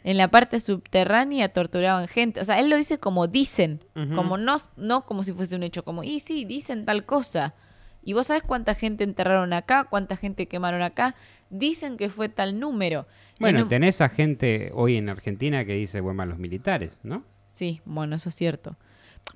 [0.04, 2.40] en la parte subterránea torturaban gente.
[2.40, 5.84] O sea, él lo dice como dicen, como no, no como si fuese un hecho,
[5.84, 7.54] como, y sí, dicen tal cosa.
[8.02, 9.84] ¿Y vos sabés cuánta gente enterraron acá?
[9.84, 11.14] ¿Cuánta gente quemaron acá?
[11.50, 13.06] Dicen que fue tal número.
[13.40, 17.24] Bueno, tenés a gente hoy en Argentina que dice, bueno, los militares, ¿no?
[17.48, 18.76] Sí, bueno, eso es cierto.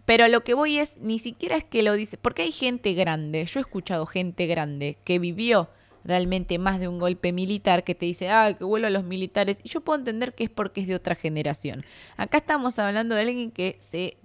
[0.04, 3.44] Pero lo que voy es, ni siquiera es que lo dice, porque hay gente grande,
[3.44, 5.68] yo he escuchado gente grande que vivió
[6.04, 9.60] realmente más de un golpe militar que te dice, ah, que vuelvo a los militares,
[9.62, 11.84] y yo puedo entender que es porque es de otra generación.
[12.16, 14.16] Acá estamos hablando de alguien que se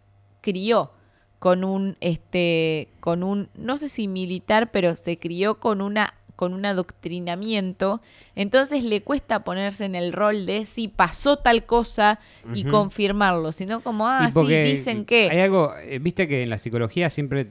[0.42, 0.92] crió
[1.40, 6.54] con un, este, con un, no sé si militar, pero se crió con una con
[6.54, 8.00] un adoctrinamiento,
[8.36, 12.20] entonces le cuesta ponerse en el rol de si pasó tal cosa
[12.54, 15.30] y confirmarlo, sino como, ah, sí, dicen que...
[15.30, 17.48] Hay algo, eh, viste que en la psicología siempre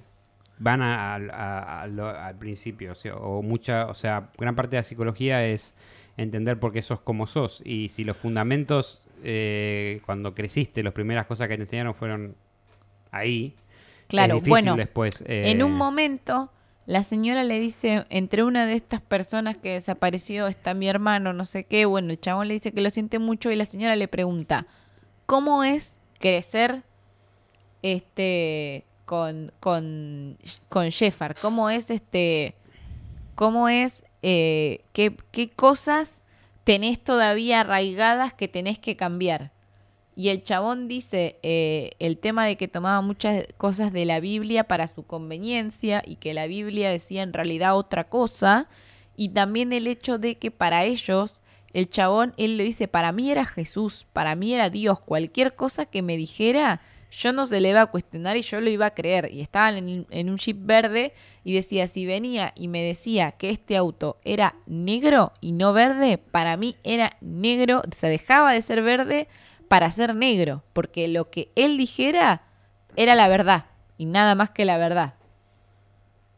[0.58, 4.54] van a- a- a- a lo- al principio, o, sea, o mucha, o sea, gran
[4.54, 5.74] parte de la psicología es
[6.16, 7.60] entender por qué sos como sos.
[7.64, 12.36] Y si los fundamentos, eh, cuando creciste, las primeras cosas que te enseñaron fueron
[13.10, 13.54] ahí,
[14.08, 15.24] Claro, es difícil bueno, después.
[15.26, 16.50] En eh, un momento,
[16.86, 21.44] la señora le dice, entre una de estas personas que desapareció está mi hermano, no
[21.44, 21.84] sé qué.
[21.84, 24.66] Bueno, el chabón le dice que lo siente mucho y la señora le pregunta,
[25.26, 26.84] ¿cómo es crecer
[27.82, 31.36] este con, con, con Sheffard?
[31.42, 32.54] ¿Cómo es este,
[33.34, 36.22] cómo es, eh, qué, qué cosas
[36.62, 39.50] tenés todavía arraigadas que tenés que cambiar?
[40.18, 44.64] Y el chabón dice eh, el tema de que tomaba muchas cosas de la Biblia
[44.64, 48.66] para su conveniencia y que la Biblia decía en realidad otra cosa.
[49.14, 51.42] Y también el hecho de que para ellos,
[51.74, 55.84] el chabón, él le dice, para mí era Jesús, para mí era Dios, cualquier cosa
[55.84, 58.94] que me dijera, yo no se le iba a cuestionar y yo lo iba a
[58.94, 59.30] creer.
[59.30, 61.12] Y estaban en, un jeep verde
[61.44, 66.16] y decía, si venía y me decía que este auto era negro y no verde,
[66.18, 69.28] para mí era negro, se dejaba de ser verde
[69.68, 72.42] para ser negro, porque lo que él dijera
[72.96, 73.66] era la verdad
[73.98, 75.14] y nada más que la verdad.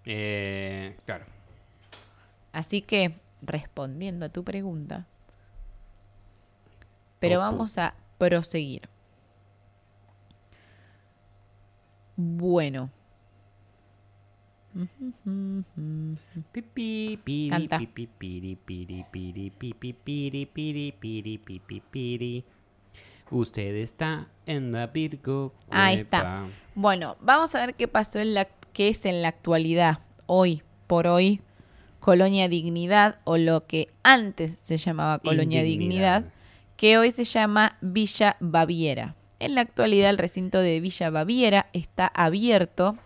[0.04, 1.26] eh, claro.
[2.52, 3.12] Así que,
[3.42, 5.06] respondiendo a tu pregunta,
[7.20, 8.88] pero vamos a proseguir.
[17.24, 17.78] Piri, Canta.
[23.30, 25.52] Usted está en la Virgo.
[25.70, 26.46] Ahí está.
[26.74, 28.46] Bueno, vamos a ver qué pasó en la
[28.78, 31.40] qué es en la actualidad, hoy por hoy,
[31.98, 35.64] Colonia Dignidad o lo que antes se llamaba Colonia.
[35.64, 36.26] Dignidad,
[36.76, 39.16] que hoy se llama Villa Baviera.
[39.40, 42.96] En la actualidad el recinto de Villa Baviera está abierto.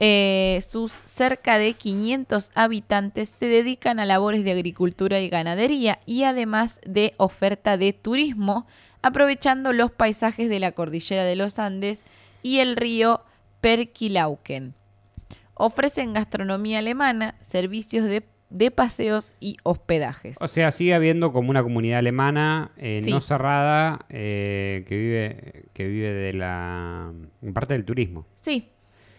[0.00, 6.24] Eh, sus cerca de 500 habitantes se dedican a labores de agricultura y ganadería y
[6.24, 8.66] además de oferta de turismo,
[9.06, 12.04] aprovechando los paisajes de la cordillera de los Andes
[12.42, 13.22] y el río
[13.60, 14.74] Perquilauquen.
[15.54, 20.36] Ofrecen gastronomía alemana, servicios de, de paseos y hospedajes.
[20.40, 23.10] O sea, sigue habiendo como una comunidad alemana eh, Sí.
[23.10, 27.12] no cerrada eh, que vive que vive de la
[27.42, 28.26] en parte del turismo.
[28.40, 28.68] Sí,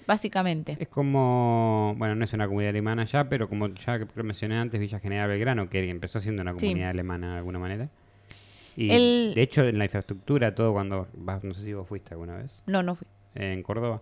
[0.07, 0.77] básicamente.
[0.79, 4.99] Es como, bueno, no es una comunidad alemana ya, pero como ya mencioné antes, Villa
[4.99, 6.59] General Belgrano, que empezó siendo una Sí.
[6.67, 7.89] comunidad alemana de alguna manera.
[8.75, 12.13] Y El- de hecho, en la infraestructura, todo cuando vas, no sé si vos fuiste
[12.13, 13.07] alguna vez, No, no fui.
[13.35, 14.01] en Córdoba,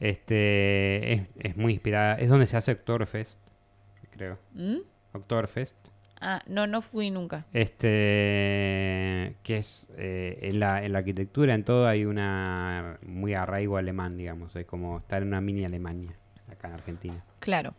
[0.00, 3.38] este es, es muy inspirada, es donde se hace Oktoberfest,
[4.10, 4.38] creo.
[4.54, 4.78] ¿Mm?
[5.12, 5.76] Oktoberfest.
[6.20, 7.46] Ah, no, no fui nunca.
[7.52, 13.76] Este, que es eh, en, la, en la arquitectura, en todo hay una muy arraigo
[13.76, 16.10] alemán, digamos, es como estar en una mini Alemania,
[16.50, 17.24] acá en Argentina.
[17.40, 17.74] Claro.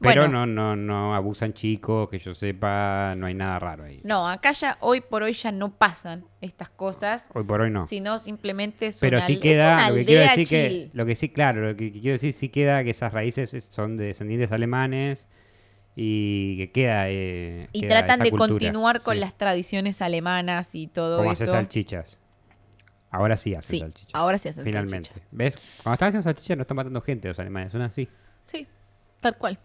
[0.00, 4.00] Pero Bueno, no, no, no abusan chicos, que yo sepa, no hay nada raro ahí.
[4.04, 7.86] No, acá ya hoy por hoy ya no pasan estas cosas, Hoy por hoy no.
[7.86, 10.90] sino simplemente es Pero una, sí es queda, una lo que quiero decir que, chill.
[10.92, 13.96] lo que sí, claro, lo que quiero decir sí queda que esas raíces es- son
[13.96, 15.26] de descendientes alemanes
[15.96, 19.20] y que queda eh, Y queda tratan de cultura, continuar con sí.
[19.20, 21.54] las tradiciones alemanas y todo como hacer eso.
[21.54, 22.18] salchichas.
[23.10, 24.10] Ahora sí hacen Sí, salchichas.
[24.12, 25.08] ahora sí hacen Finalmente.
[25.10, 25.28] salchichas.
[25.30, 25.80] ¿Ves?
[25.82, 28.08] Cuando están haciendo salchichas no están matando gente los alemanes, son así.
[28.44, 28.66] Sí,
[29.20, 29.56] tal cual.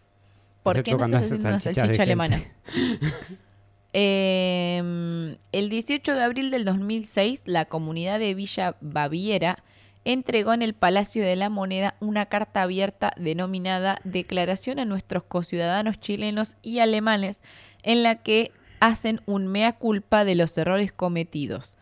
[0.64, 2.42] ¿Por qué no estás haciendo una salchicha alemana?
[3.92, 9.64] Eh, el 18 de abril del 2006, la comunidad de Villa Baviera
[10.06, 16.00] entregó en el Palacio de la Moneda una carta abierta denominada Declaración a nuestros conciudadanos
[16.00, 17.42] chilenos y alemanes,
[17.84, 21.78] en la que hacen un mea culpa de los errores cometidos.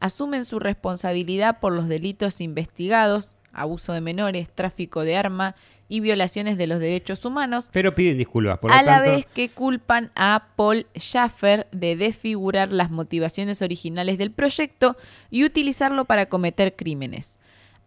[0.00, 5.54] Asumen su responsabilidad por los delitos investigados, abuso de menores, tráfico de arma
[5.92, 8.58] y violaciones de los derechos humanos, Pero piden disculpas.
[8.60, 14.16] Por lo a la vez que culpan a Paul Schaffer de desfigurar las motivaciones originales
[14.16, 14.96] del proyecto
[15.30, 17.38] y utilizarlo para cometer crímenes.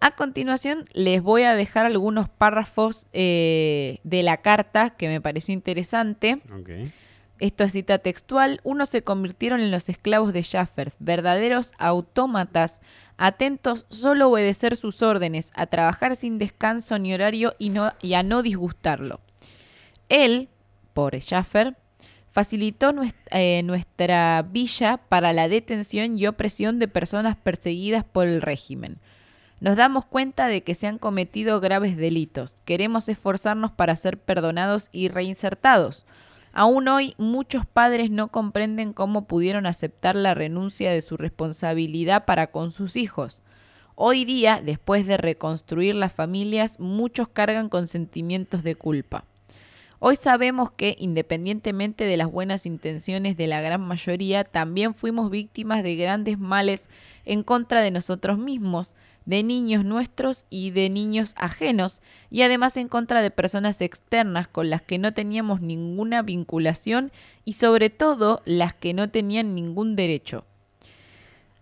[0.01, 5.55] A continuación les voy a dejar algunos párrafos eh, de la carta que me pareció
[5.55, 6.43] interesante.
[6.55, 6.69] Ok.
[7.39, 8.61] Esto es cita textual.
[8.63, 12.79] Unos se convirtieron en los esclavos de Schaffer, verdaderos autómatas,
[13.17, 17.73] atentos solo a obedecer sus órdenes, a trabajar sin descanso ni horario y,
[18.13, 19.19] a no disgustarlo.
[20.07, 20.47] Él,
[20.93, 21.75] pobre Schaffer,
[22.31, 22.93] facilitó
[23.31, 28.99] eh, nuestra villa para la detención y opresión de personas perseguidas por el régimen.
[29.59, 32.55] Nos damos cuenta de que se han cometido graves delitos.
[32.65, 36.05] Queremos esforzarnos para ser perdonados y reinsertados.
[36.57, 42.47] Aún hoy muchos padres no comprenden cómo pudieron aceptar la renuncia de su responsabilidad para
[42.47, 43.41] con sus hijos.
[43.95, 49.25] Hoy día, después de reconstruir las familias, muchos cargan con sentimientos de culpa.
[49.99, 55.83] Hoy sabemos que, independientemente de las buenas intenciones de la gran mayoría, también fuimos víctimas
[55.83, 56.89] de grandes males
[57.25, 62.87] en contra de nosotros mismos, de niños nuestros y de niños ajenos, y además en
[62.87, 67.11] contra de personas externas con las que no teníamos ninguna vinculación
[67.43, 70.45] y sobre todo las que no tenían ningún derecho.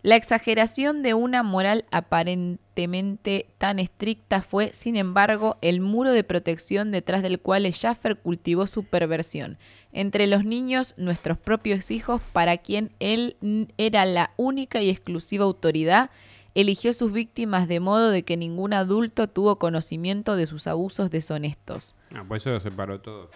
[0.03, 6.91] La exageración de una moral aparentemente tan estricta fue, sin embargo, el muro de protección
[6.91, 9.57] detrás del cual Schaffer cultivó su perversión.
[9.93, 13.37] Entre los niños, nuestros propios hijos, para quien él
[13.77, 16.09] era la única y exclusiva autoridad,
[16.55, 21.95] eligió sus víctimas de modo de que ningún adulto tuvo conocimiento de sus abusos deshonestos.
[22.13, 23.29] Ah, por eso lo separó todo.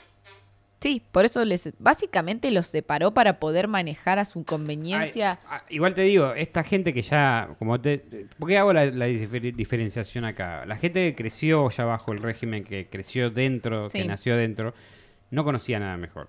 [0.79, 5.39] Sí, por eso les básicamente los separó para poder manejar a su conveniencia.
[5.41, 7.97] Ay, ah, igual te digo, esta gente que ya, como te,
[8.37, 10.67] ¿por qué hago la, la difer- diferenciación acá?
[10.67, 14.75] La gente que creció ya bajo el régimen, que creció dentro, que nació dentro,
[15.31, 16.27] no conocía nada mejor.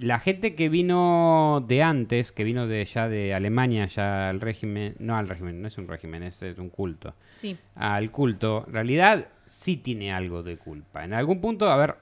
[0.00, 4.94] La gente que vino de antes, que vino de ya de Alemania, ya al régimen,
[4.98, 7.14] no al régimen, no es un régimen, es, es un culto.
[7.36, 7.56] Sí.
[7.74, 11.04] Al culto, en realidad sí tiene algo de culpa.
[11.04, 11.96] En algún punto, a ver,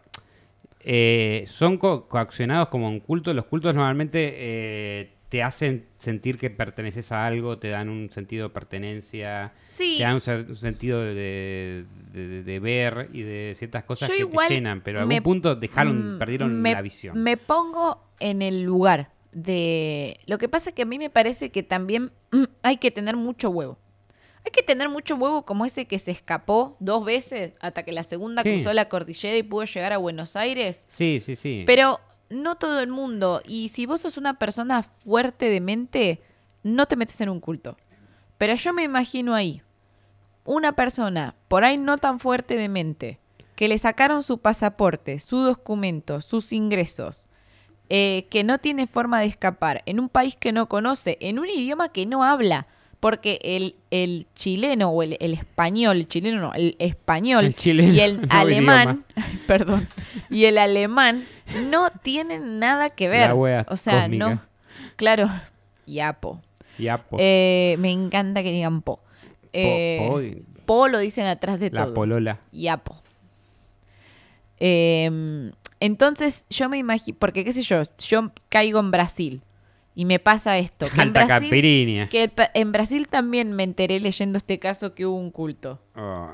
[0.81, 3.35] eh, son co- coaccionados como un culto.
[3.35, 8.49] Los cultos normalmente eh, te hacen sentir que perteneces a algo, te dan un sentido
[8.49, 9.97] de pertenencia, Sí.
[9.99, 14.49] te dan un, sentido de, de- de ver y de ciertas cosas Yo que igual
[14.49, 17.23] te llenan, pero a algún punto dejaron, Mm, perdieron me- la visión.
[17.23, 20.19] Me pongo en el lugar de...
[20.27, 23.17] Lo que pasa es que a mí me parece que también mm, hay que tener
[23.17, 23.79] mucho huevo.
[24.47, 28.03] Hay que tener mucho huevo como ese que se escapó dos veces hasta que la
[28.03, 28.51] segunda Sí.
[28.55, 30.87] cruzó la cordillera y pudo llegar a Buenos Aires.
[30.89, 31.65] Sí, sí, sí.
[31.67, 32.01] Pero
[32.31, 33.43] no todo el mundo.
[33.47, 36.23] Y si vos sos una persona fuerte de mente,
[36.63, 37.77] no te metes en un culto.
[38.37, 39.63] Pero yo me imagino ahí
[40.45, 43.19] una persona, por ahí no tan fuerte de mente,
[43.55, 47.29] que le sacaron su pasaporte, su documento, sus ingresos,
[47.91, 51.49] eh, que no tiene forma de escapar, en un país que no conoce, en un
[51.49, 52.67] idioma que no habla.
[53.01, 57.95] Porque el, el chileno o el, el español, el chileno no, el español El chileno,
[57.95, 59.05] y el no alemán,
[59.47, 59.87] perdón,
[60.29, 61.25] y el alemán
[61.71, 63.29] no tienen nada que ver.
[63.29, 64.29] La wea o sea, cósmica.
[64.31, 64.43] no.
[64.97, 65.29] Claro,
[65.87, 66.41] y apo.
[66.79, 69.01] Ya, po- Eh, me encanta que digan po.
[69.53, 70.21] Eh, po
[70.67, 71.95] po lo dicen atrás de la todo.
[71.95, 72.39] polola.
[72.53, 72.95] Y apo.
[74.61, 79.43] Eh, entonces yo me imagino, porque qué sé yo, yo caigo en Brasil
[79.95, 80.89] y me pasa esto.
[80.95, 81.51] Que en Brasil,
[82.11, 85.81] que en Brasil también me enteré leyendo este caso que hubo un culto.
[85.97, 86.29] Oh,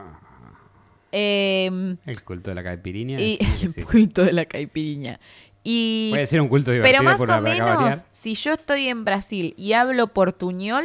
[1.17, 3.21] Eh, el culto de la caipirinha.
[3.21, 3.83] y sí, el sí.
[3.83, 5.21] culto de la caipirinha.
[5.63, 9.05] Y Puede ser un culto divertido Pero más por o menos, si yo estoy en
[9.05, 10.85] Brasil y hablo portuñol,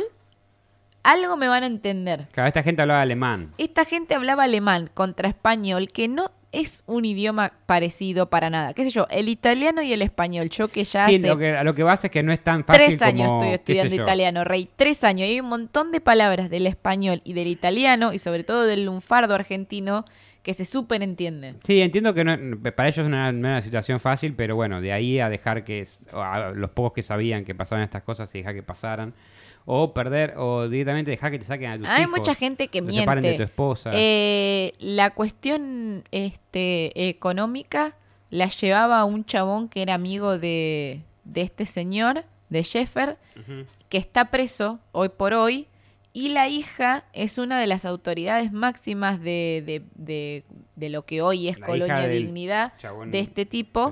[1.03, 2.27] algo me van a entender.
[2.31, 3.53] Claro, esta gente hablaba alemán.
[3.57, 8.73] Esta gente hablaba alemán contra español, que no es un idioma parecido para nada.
[8.73, 9.07] ¿Qué sé yo?
[9.11, 10.49] El italiano y el español.
[10.49, 12.43] Yo que ya Sí, hace lo que, a lo que vas es que no es
[12.43, 14.67] tan fácil tres años como, estoy estudiando italiano, Rey.
[14.75, 15.27] Tres años.
[15.27, 18.85] Y hay un montón de palabras del español y del italiano, y sobre todo del
[18.85, 20.05] lunfardo argentino,
[20.41, 21.57] que se súper entienden.
[21.65, 22.37] Sí, entiendo que no-
[22.73, 25.63] para ellos no era, no era una situación fácil, pero bueno, de ahí a dejar
[25.63, 29.13] que es- a los pocos que sabían que pasaban estas cosas y dejar que pasaran,
[29.65, 32.81] o perder, o directamente dejar que te saquen a tus Hay hijos, mucha gente que
[32.81, 33.31] te separen miente.
[33.31, 33.91] de tu esposa.
[33.93, 37.95] Eh, la cuestión este, económica
[38.29, 43.17] la llevaba un chabón que era amigo de, de este señor, de Sheffer,
[43.89, 45.67] que está preso hoy por hoy.
[46.13, 50.43] Y la hija es una de las autoridades máximas de, de- de-
[50.75, 53.91] de lo que hoy es La Colonia Dignidad chabón- de este tipo,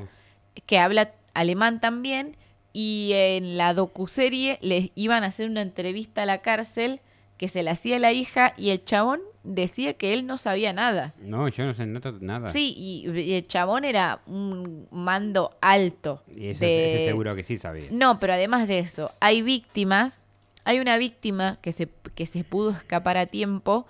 [0.55, 0.61] Sí.
[0.65, 2.35] que habla alemán también.
[2.73, 6.99] Y en la docuserie les iban a hacer una entrevista a la cárcel
[7.37, 11.13] que se la hacía la hija y el chabón decía que él no sabía nada.
[11.19, 12.51] No, yo no sé nada.
[12.51, 16.23] Sí, y, y el chabón era un mando alto.
[16.35, 17.87] Y ese, de- ese seguro que sí sabía.
[17.91, 20.25] No, pero además de eso, hay víctimas.
[20.65, 23.87] Hay una víctima que se, que se pudo escapar a tiempo.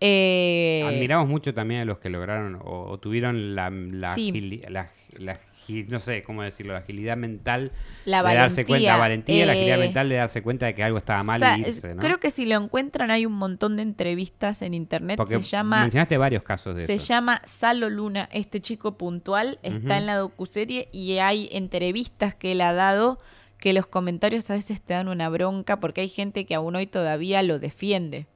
[0.00, 4.30] eh, Admiramos mucho también a los que lograron o, o tuvieron la, la, Sí.
[4.32, 5.38] agili- la- la
[5.70, 7.72] agi- no sé cómo decirlo, la agilidad mental
[8.04, 10.74] La de darse valentía, cuenta, la valentía, la agilidad eh, mental de darse cuenta de
[10.74, 12.02] que algo estaba mal y irse, ¿no?
[12.02, 15.16] Creo que si lo encuentran hay un montón de entrevistas en internet.
[15.16, 19.98] Porque se llama mencionaste varios casos de Se llama Salo Luna, este chico puntual, está
[19.98, 23.18] en la docuserie y hay entrevistas que él ha dado
[23.58, 26.86] que los comentarios a veces te dan una bronca porque hay gente que aún hoy
[26.86, 28.26] todavía lo defiende.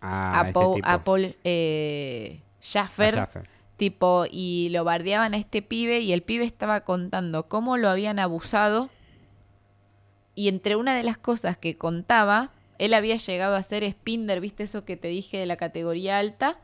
[0.00, 3.48] Ah, a, Paul, a Paul, eh, Schaffer, A Schaffer.
[3.76, 8.18] Tipo, y lo bardeaban a este pibe y el pibe estaba contando cómo lo habían
[8.18, 8.90] abusado
[10.34, 14.64] y entre una de las cosas que contaba, él había llegado a ser Spinder, ¿viste
[14.64, 16.58] eso que te dije de la categoría alta?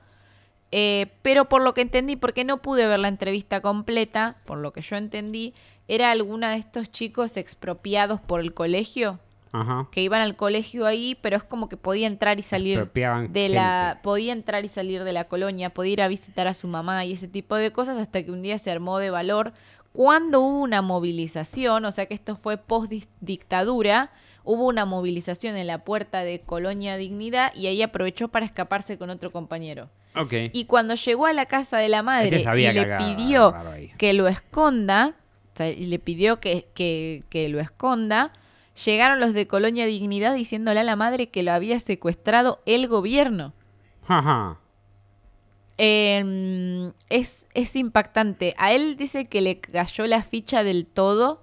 [0.72, 4.72] Eh, pero por lo que entendí, porque no pude ver la entrevista completa, por lo
[4.72, 5.54] que yo entendí,
[5.88, 9.18] era alguna de estos chicos expropiados por el colegio,
[9.52, 9.88] Ajá.
[9.90, 13.98] que iban al colegio ahí, pero es como que podía entrar y salir de la
[14.02, 17.14] podía entrar y salir de la colonia, podía ir a visitar a su mamá y
[17.14, 19.52] ese tipo de cosas hasta que un día se armó de valor
[19.92, 24.10] cuando hubo una movilización, o sea que esto fue post dictadura,
[24.44, 29.10] hubo una movilización en la puerta de Colonia Dignidad y ahí aprovechó para escaparse con
[29.10, 29.90] otro compañero.
[30.52, 33.54] Y cuando llegó a la casa de la madre Este sabía y le pidió
[33.96, 35.14] que lo esconda,
[35.52, 38.32] o sea, y le pidió que, que, que lo esconda,
[38.84, 43.52] llegaron los de Colonia Dignidad diciéndole a la madre que lo había secuestrado el gobierno.
[44.06, 44.58] Ajá.
[45.78, 48.54] Eh, es, es impactante.
[48.58, 51.42] A él dice que le cayó la ficha del todo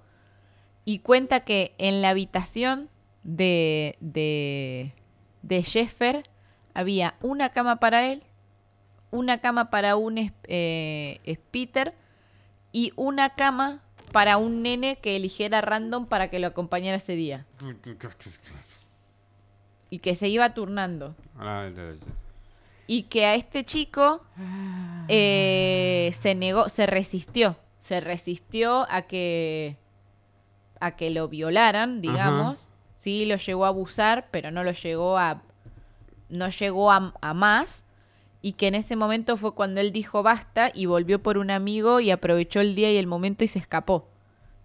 [0.84, 2.88] y cuenta que en la habitación
[3.24, 4.94] de, de,
[5.42, 6.30] de Sheffer
[6.72, 8.22] había una cama para él,
[9.10, 11.94] una cama para un eh, Spitter
[12.72, 13.82] y una cama
[14.12, 17.46] para un nene que eligiera random para que lo acompañara ese día.
[19.90, 21.14] Y que se iba turnando.
[22.86, 24.22] Y que a este chico
[25.08, 27.56] eh, se negó, se resistió.
[27.80, 29.76] Se resistió a que
[30.80, 32.70] a que lo violaran, digamos.
[32.96, 35.42] Sí, lo llegó a abusar, pero no lo llegó a.
[36.28, 37.84] No llegó a, a más.
[38.40, 42.00] Y que en ese momento fue cuando él dijo basta y volvió por un amigo
[42.00, 44.08] y aprovechó el día y el momento y se escapó.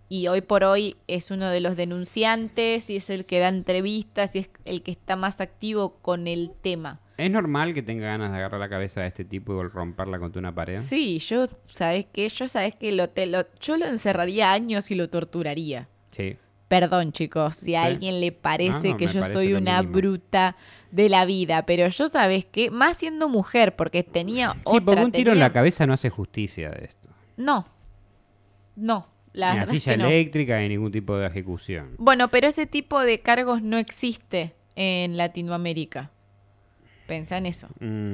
[0.10, 4.36] Y hoy por hoy es uno de los denunciantes y es el que da entrevistas
[4.36, 7.00] y es el que está más activo con el tema.
[7.18, 10.40] ¿Es normal que tenga ganas de agarrar la cabeza de este tipo y romperla contra
[10.40, 10.80] una pared?
[10.80, 12.28] Sí, yo, ¿sabes qué?
[12.30, 15.88] Yo, ¿sabes que lo, te, lo, Yo lo encerraría años y lo torturaría.
[16.12, 16.38] Sí.
[16.80, 17.88] Perdón, chicos, si a Sí.
[17.88, 19.94] alguien le parece No, no, que yo parece soy una mínimo.
[19.98, 20.56] bruta
[20.90, 22.72] de la vida, pero yo, ¿sabes qué?
[22.72, 24.86] Más siendo mujer, porque tenía Sí, otra...
[24.86, 27.10] porque un tiro en la cabeza no hace justicia de esto.
[27.38, 27.68] No,
[28.76, 30.08] no, la Ni la es silla que no.
[30.08, 31.92] eléctrica ni ningún tipo de ejecución.
[32.00, 36.10] Bueno, pero ese tipo de cargos no existe en Latinoamérica.
[37.06, 37.68] Pensá en eso.
[37.80, 38.14] Mm.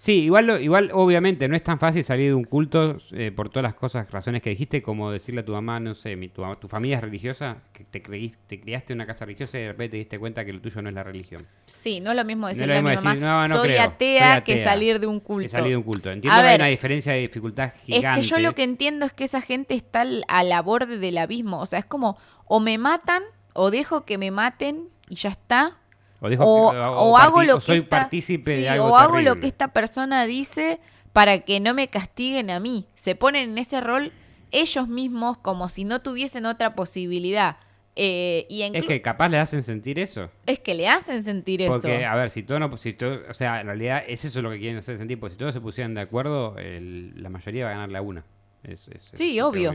[0.00, 3.48] Sí, igual, lo- igual obviamente no es tan fácil salir de un culto eh, por
[3.48, 6.44] todas las cosas, razones que dijiste, como decirle a tu mamá, no sé, mi- tu,
[6.60, 9.68] tu familia es religiosa, que te, creí- te criaste en una casa religiosa y de
[9.72, 11.48] repente te diste cuenta que lo tuyo no es la religión.
[11.80, 13.82] Sí, no es lo mismo es decirle a mi mamá, decir, "No, no soy, creo,
[13.82, 15.42] atea soy que atea", salir de un culto.
[15.42, 16.10] Que salir de un culto.
[16.12, 18.20] Entiendo A que hay una diferencia de dificultad Es gigante.
[18.20, 21.18] que yo lo que entiendo es que esa gente está al- a la borde del
[21.18, 21.58] abismo.
[21.60, 25.76] O sea, es como, o me matan, o dejo que me maten y ya está.
[26.20, 29.38] O, dejo o, hago lo que soy esta- partícipe sí, de algo o hago lo
[29.40, 30.80] que esta persona dice
[31.12, 32.86] para que no me castiguen a mí.
[32.94, 34.12] Se ponen en ese rol
[34.50, 37.56] ellos mismos como si no tuviesen otra posibilidad.
[38.00, 40.30] Eh, y Es que capaz le hacen sentir eso.
[40.46, 42.06] es que le hacen sentir Porque, eso.
[42.08, 44.58] a ver, si todo no, si todo- o sea, en realidad es eso lo que
[44.60, 47.74] quieren hacer sentir, porque si todos se pusieran de acuerdo, el- la mayoría va a
[47.74, 48.24] ganar la una.
[48.62, 49.74] Es- es- Sí, es obvio.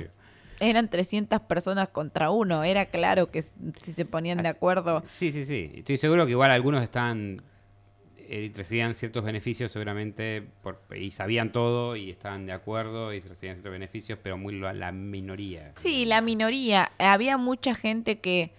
[0.59, 2.63] Eran 300 personas contra uno.
[2.63, 5.03] Era claro que si se ponían de acuerdo.
[5.09, 5.71] Sí, sí, sí.
[5.75, 7.41] Estoy seguro que igual algunos están
[8.17, 13.55] eh, recibían ciertos beneficios seguramente por- y sabían todo y estaban de acuerdo y recibían
[13.57, 15.73] ciertos beneficios, pero muy la minoría.
[15.77, 16.91] Sí, la minoría.
[16.99, 18.51] Había mucha gente que,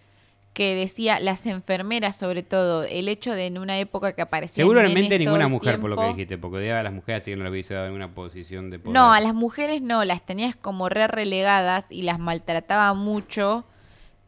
[0.55, 5.19] que decía, las enfermeras sobre todo, el hecho de en una época que aparecían Seguramente
[5.19, 7.51] ninguna mujer, por lo que dijiste, porque odiaba a las mujeres, así que no le
[7.51, 8.95] hubiese dado ninguna posición de poder.
[8.95, 13.65] No, a las mujeres no, las tenías como re relegadas y las maltrataba mucho.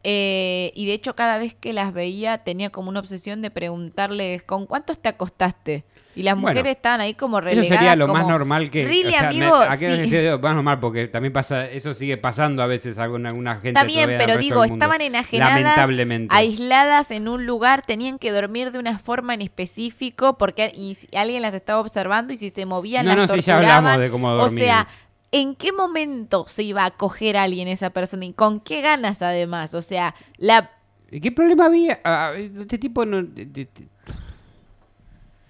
[0.03, 4.43] eh, y de hecho cada vez que las veía tenía como una obsesión de preguntarles,
[4.43, 5.85] ¿con cuántos te acostaste?
[6.17, 7.67] Y las Bueno, mujeres estaban ahí como Eso relegadas.
[7.67, 8.85] sería lo más como, normal que.
[8.85, 9.95] "Really, o sea, me- amigo, ¿a qué sí".
[9.97, 10.79] sentido más normal?
[10.79, 13.69] Porque también pasa, eso sigue pasando a veces a alguna, alguna gente.
[13.69, 16.35] Está bien, pero digo, estaban enajenadas, Lamentablemente.
[16.35, 21.07] aisladas en un lugar, tenían que dormir de una forma en específico porque y si
[21.15, 24.09] alguien las estaba observando y si se movían No, las no, sí, ya hablamos de
[24.09, 24.57] cómo O dormían.
[24.65, 24.87] sea,
[25.31, 29.21] ¿en qué momento se iba a coger a alguien esa persona y con qué ganas
[29.21, 29.75] además?
[29.75, 30.71] O sea, la
[31.11, 31.99] ¿Y ¿Qué problema había?
[32.03, 33.25] Ah, este tipo no.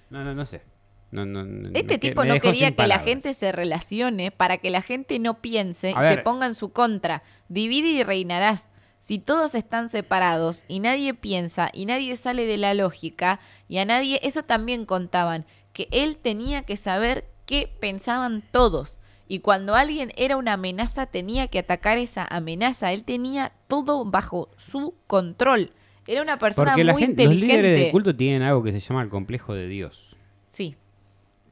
[0.10, 0.62] No, no, no sé.
[1.10, 4.82] No, no, no, este tipo no quería que la gente se relacione para que la
[4.82, 7.24] gente no piense y se ponga en su contra.
[7.48, 8.70] Divide y reinarás.
[9.00, 13.40] Si todos están separados y nadie piensa y nadie sale de la lógica
[13.70, 19.00] y a nadie, eso también contaban, que él tenía que saber qué pensaban todos.
[19.30, 22.94] Y cuando alguien era una amenaza tenía que atacar esa amenaza.
[22.94, 25.72] Él tenía todo bajo su control.
[26.08, 27.84] Era una persona Porque la muy gente, los líderes inteligente.
[27.84, 30.16] del culto tienen algo que se llama el complejo de Dios.
[30.52, 30.76] Sí,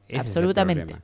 [0.08, 0.94] Ese Absolutamente.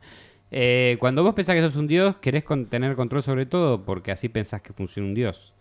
[0.50, 4.12] Eh, cuando vos pensás que sos un dios, querés con- tener control sobre todo porque
[4.12, 5.52] así pensás que funciona un dios.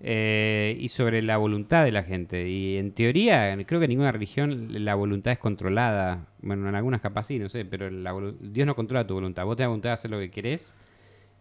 [0.00, 2.48] Eh, y sobre la voluntad de la gente.
[2.48, 6.26] Y en teoría, creo que en ninguna religión la voluntad es controlada.
[6.42, 9.44] Bueno, en algunas capaz sí, no sé, pero la Dios no controla tu voluntad.
[9.46, 10.74] Vos tenés voluntad de hacer lo que querés.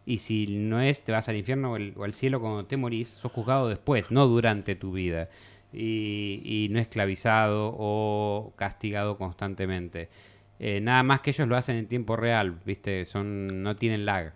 [0.06, 2.78] Y si no es, te vas al infierno o, el- o al cielo cuando te
[2.78, 3.10] morís.
[3.10, 5.30] Sos juzgado después, no durante tu vida.
[5.74, 10.10] Y, no esclavizado o castigado constantemente.
[10.60, 13.06] Eh, nada más que ellos lo hacen en tiempo real, ¿viste?
[13.06, 14.34] Son, no tienen lag.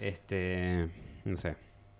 [0.00, 0.88] Este,
[1.24, 1.54] no sé.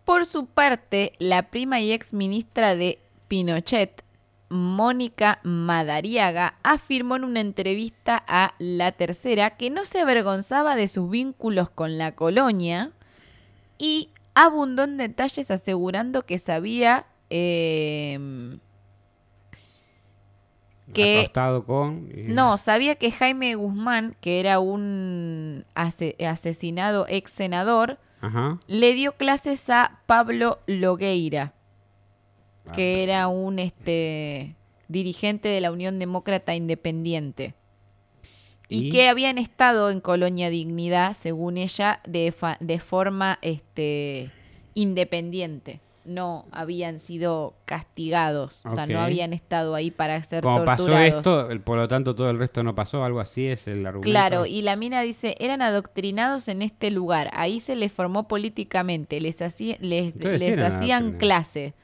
[0.05, 4.05] Por su parte, la prima y ex ministra de Pinochet,
[4.49, 11.09] Mónica Madariaga, afirmó en una entrevista a La Tercera que no se avergonzaba de sus
[11.09, 12.91] vínculos con la colonia
[13.79, 18.59] y abundó en detalles asegurando que sabía eh,
[20.93, 21.31] Que-
[21.67, 22.11] con...
[22.15, 28.61] y- no, sabía que Jaime Guzmán, que era un ase- asesinado ex senador, Ajá.
[28.67, 31.55] le dio clases a Pablo Logueira,
[32.67, 34.55] Ah, que era un este
[34.89, 37.55] dirigente de la Unión Demócrata Independiente.
[38.69, 38.91] Y, ¿Y?
[38.91, 44.31] que habían estado en Colonia Dignidad, según ella, de, fa- de forma este,
[44.75, 45.81] independiente.
[46.05, 51.15] No habían sido castigados, o sea, no habían estado ahí para ser Como pasó torturados.
[51.19, 54.11] esto, el- por lo tanto todo el resto no pasó, algo así es el argumento.
[54.11, 59.21] Claro, y la mina dice, eran adoctrinados en este lugar, ahí se les formó políticamente,
[59.21, 61.75] les, hacía- les, les hacían clase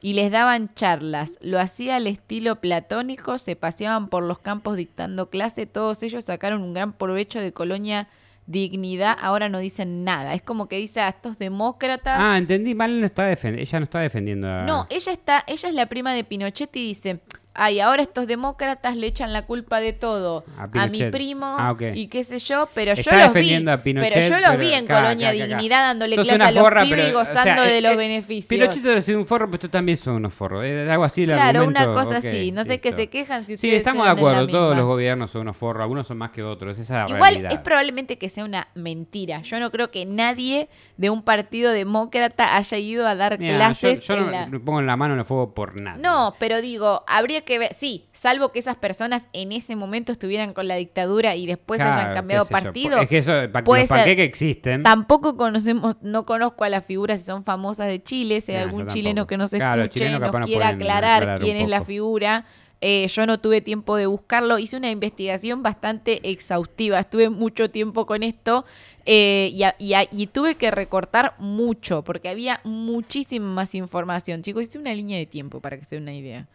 [0.00, 5.30] y les daban charlas, lo hacía al estilo platónico, se paseaban por los campos dictando
[5.30, 8.08] clase, todos ellos sacaron un gran provecho de colonia
[8.46, 12.18] dignidad, ahora no dicen nada, es como que dice a estos demócratas...
[12.20, 14.62] Ah, entendí, mal no está defen- ella no está defendiendo a...
[14.64, 17.20] No, ella está, ella es la prima de Pinochet y dice,
[17.54, 21.76] ay, ahora estos demócratas le echan la culpa de todo A a, mi primo Ah,
[21.94, 24.50] y qué sé yo, pero Está yo los vi, defendiendo a Pinochet, pero yo los
[24.50, 25.56] pero vi en acá, Colonia acá, acá, acá.
[25.56, 27.92] Dignidad dándole clase a los forra, pibes pero, y o gozando sea, de eh, los
[27.92, 28.48] eh, beneficios.
[28.48, 30.64] Pinochet debe ser un forro, pero estos también son unos forros.
[30.64, 33.68] Es algo así el Claro, una cosa así, no sé qué se quejan si Sí,
[33.68, 36.78] ustedes estamos de acuerdo, todos los gobiernos son unos forros, algunos son más que otros,
[36.78, 37.52] esa Igual realidad.
[37.52, 39.42] es probablemente que sea una mentira.
[39.42, 43.58] Yo no creo que nadie de un partido demócrata haya ido a dar Mira, yo,
[43.58, 44.48] clases yo en no la...
[44.64, 45.98] pongo la mano en el fuego por nada.
[45.98, 50.52] No, pero digo, habría que ver, sí, salvo que esas personas en ese momento estuvieran
[50.54, 52.60] con la dictadura y después hayan cambiado sé yo.
[52.60, 52.98] partido.
[53.00, 53.32] Es que eso,
[53.64, 53.96] puede ser.
[53.98, 54.82] panqueques existen.
[54.82, 58.64] Tampoco conocemos, no conozco a las figuras si son famosas de Chile, si hay No,
[58.64, 62.44] algún chileno que nos Claro, escuche nos quiera aclarar, quién es la figura.
[62.86, 68.04] Eh, yo no tuve tiempo de buscarlo, hice una investigación bastante exhaustiva, estuve mucho tiempo
[68.04, 68.66] con esto
[69.06, 74.42] eh, y, a- y a- y tuve que recortar mucho porque había muchísima más información.
[74.42, 76.46] Chicos, hice una línea de tiempo para que se den una idea.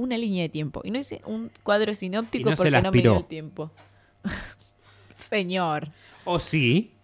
[0.00, 0.80] Una línea de tiempo.
[0.82, 3.70] Y no hice un cuadro sinóptico no porque no me dio el tiempo.
[5.14, 5.88] Señor.
[6.24, 6.94] O sí.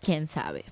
[0.00, 0.64] ¿Quién sabe?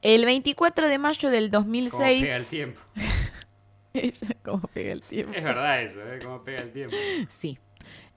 [0.00, 2.22] El 24 de mayo del Como 2006...
[2.22, 2.80] pega el tiempo.
[4.44, 5.32] ¿Cómo pega el tiempo?
[5.34, 6.20] Es verdad eso, ¿eh?
[6.22, 6.96] Como pega el tiempo.
[7.28, 7.58] Sí.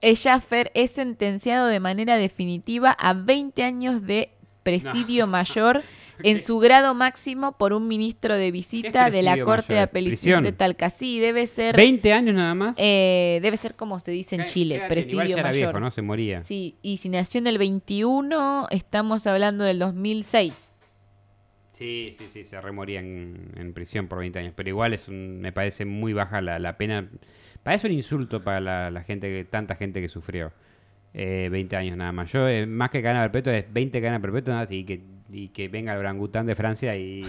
[0.00, 4.30] El Schaffer es sentenciado de manera definitiva a 20 años de
[4.62, 5.82] presidio mayor
[6.22, 9.80] en su grado máximo por un ministro de visita de la presidio Corte de?
[9.80, 10.52] Apelación de.
[10.52, 11.20] Talcasí.
[11.20, 12.76] Debe ser, 20 años nada más.
[12.78, 14.84] eh, debe ser como se dice en ¿Qué- Chile, qué tiene?
[14.86, 15.54] Igual presidio ya era mayor.
[15.68, 15.90] viejo, ¿no?
[15.90, 16.44] Se moría.
[16.44, 20.72] Sí, y si nació en el 21, estamos hablando del 2006.
[21.72, 24.52] Sí, sí, sí, se remoría en, en prisión por 20 años.
[24.56, 27.08] Pero igual es un, me parece muy baja la, la pena.
[27.62, 30.52] Parece un insulto para la, la gente, que tanta gente que sufrió.
[31.12, 32.32] Eh, 20 años nada más.
[32.32, 35.92] Yo, eh, más que cadena perpetua, es 20 cadenas perpetuas y que, y que venga
[35.92, 37.24] el orangután de Francia y,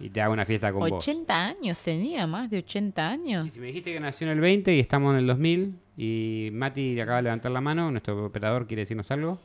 [0.00, 1.06] y te haga una fiesta con vos.
[1.06, 3.46] 80 años tenía, más de 80 años.
[3.46, 6.50] Y si me dijiste que nació en el 20 y estamos en el 2000 y
[6.52, 9.38] Mati acaba de levantar la mano, nuestro operador quiere decirnos algo.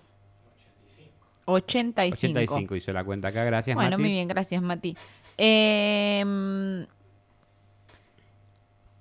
[1.45, 2.15] 85.
[2.15, 4.01] 85 hizo la cuenta acá, gracias Bueno, Mati.
[4.01, 4.95] muy bien, gracias Mati.
[5.37, 6.85] Eh,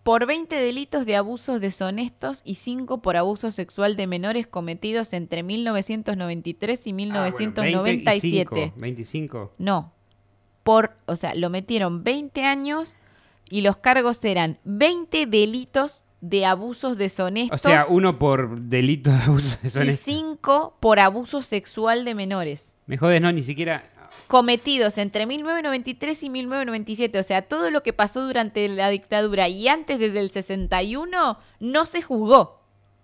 [0.02, 5.42] por 20 delitos de abusos deshonestos y 5 por abuso sexual de menores cometidos entre
[5.42, 8.72] 1993 y Ah, bueno, 1997.
[8.76, 9.52] 25, 25.
[9.58, 9.92] No,
[10.62, 12.96] por, o sea, lo metieron 20 años
[13.48, 19.16] y los cargos eran 20 delitos de abusos O deshonestos sea, uno por delito de
[19.16, 20.04] abuso de y deshonesto.
[20.04, 22.76] 5 por abuso sexual de menores.
[22.86, 23.90] Me jodes, no, ni siquiera.
[24.26, 27.18] Cometidos entre 1993 y 1997.
[27.18, 31.86] O sea, todo lo que pasó durante la dictadura y antes desde el 61 no
[31.86, 32.59] se juzgó.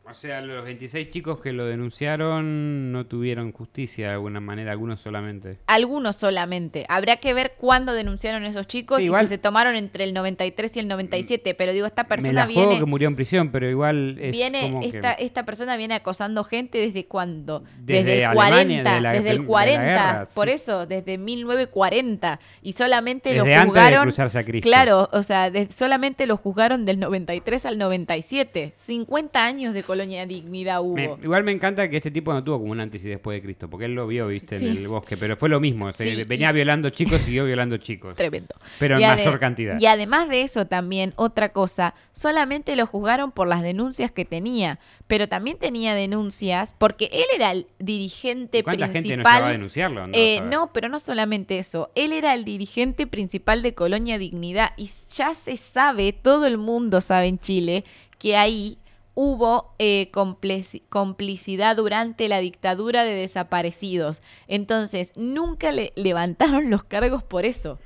[0.08, 5.00] O sea, los 26 chicos que lo denunciaron no tuvieron justicia de alguna manera, algunos
[5.00, 5.58] solamente.
[5.66, 6.86] Algunos solamente.
[6.88, 10.14] Habrá que ver cuándo denunciaron esos chicos Sí, y igual- si se tomaron entre el
[10.14, 11.54] 93 y el 97.
[11.54, 12.78] Pero digo, esta Me persona la juego viene...
[12.78, 16.44] que murió en prisión, pero igual es Viene, como que- esta, esta persona viene acosando
[16.44, 17.64] gente desde cuándo?
[17.80, 18.34] Desde el Alemania,
[18.82, 20.54] 40, de la- desde de el la 40, guerra, por sí.
[20.54, 24.68] eso, desde 1940 y solamente Desde lo antes de juzgaron a Cristo.
[24.68, 28.74] Claro, o sea, de- solamente lo juzgaron del 93 al 97.
[28.76, 30.94] 50 años de colonia dignidad hubo.
[30.94, 33.42] Me- igual me encanta que este tipo no tuvo como un antes y después de
[33.42, 34.68] Cristo, porque él lo vio, viste, Sí.
[34.68, 35.90] en el bosque, pero fue lo mismo.
[35.92, 38.14] se venía y- violando chicos, siguió violando chicos.
[38.16, 38.54] Tremendo.
[38.78, 39.78] Pero en Y mayor cantidad.
[39.80, 44.78] Y además de eso también, otra cosa, solamente lo juzgaron por las denuncias que tenía,
[45.06, 48.92] pero también tenía denuncias porque él era el dirigente ¿Y ¿Cuánta principal.
[48.92, 50.06] gente no llegaba a denunciarlo?
[50.12, 51.90] Eh, no, pero no solamente eso.
[51.94, 57.00] Él era el dirigente principal de Colonia Dignidad y ya se sabe, todo el mundo
[57.00, 57.84] sabe en Chile,
[58.18, 58.78] que ahí
[59.18, 64.22] hubo eh, complici- complicidad durante la dictadura de desaparecidos.
[64.46, 67.78] Entonces, nunca le levantaron los cargos por eso.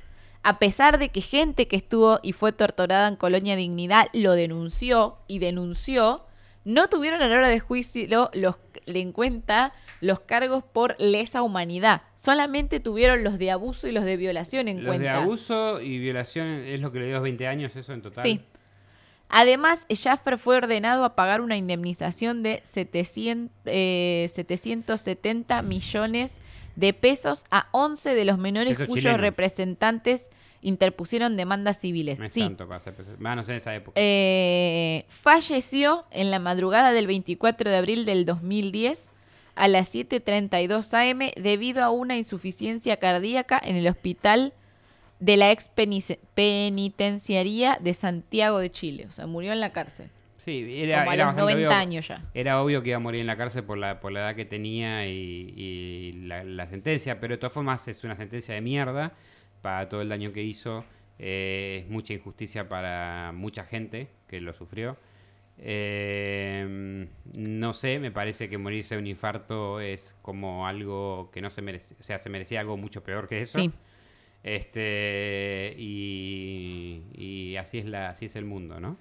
[0.43, 5.17] A pesar de que gente que estuvo y fue torturada en Colonia Dignidad lo denunció
[5.27, 6.25] y denunció,
[6.65, 12.01] no tuvieron a la hora de juicio los, en cuenta los cargos por lesa humanidad.
[12.15, 15.03] Solamente tuvieron los de abuso y los de violación en Los cuenta.
[15.03, 18.23] de abuso y violación es lo que le dio 20 años, eso en total.
[18.23, 18.41] Sí.
[19.31, 26.41] Además, Schaffer fue ordenado a pagar una indemnización de 700, eh, 770 millones
[26.75, 30.29] de pesos a 11 de los menores cuyos representantes
[30.61, 32.19] interpusieron demandas civiles.
[32.19, 32.41] No es sí.
[32.41, 33.23] tanto para presidente.
[33.23, 33.93] Ah, no sé, en esa época.
[33.95, 39.11] Eh, falleció en la madrugada del 24 de abril del 2010
[39.55, 44.53] a las 7.32 am debido a una insuficiencia cardíaca en el hospital
[45.21, 45.69] de la ex
[46.35, 49.05] penitenciaría de Santiago de Chile.
[49.07, 50.09] O sea, murió en la cárcel.
[50.37, 52.21] sí, era, como a era los bastante 90 obvio- años ya.
[52.33, 54.45] Era obvio que iba a morir en la cárcel por la, por la edad que
[54.45, 59.13] tenía y, y la, la sentencia, pero de todas formas es una sentencia de mierda
[59.61, 60.83] para todo el daño que hizo.
[61.19, 64.97] eh, es mucha injusticia para mucha gente que lo sufrió.
[65.63, 71.51] Eh, no sé, me parece que morirse de un infarto es como algo que no
[71.51, 73.59] se merece, o sea, se merecía algo mucho peor que eso.
[73.59, 73.69] Sí.
[74.43, 78.97] Este y, y así es la, así es el mundo, ¿no?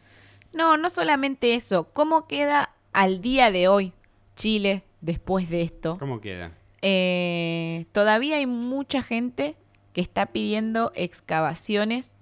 [0.53, 1.85] No, no solamente eso.
[1.93, 3.93] ¿Cómo queda al día de hoy
[4.37, 5.97] Chile después de esto?
[5.99, 6.53] ¿Cómo queda?
[6.83, 9.55] Eh, todavía hay mucha gente
[9.93, 12.17] que está pidiendo excavaciones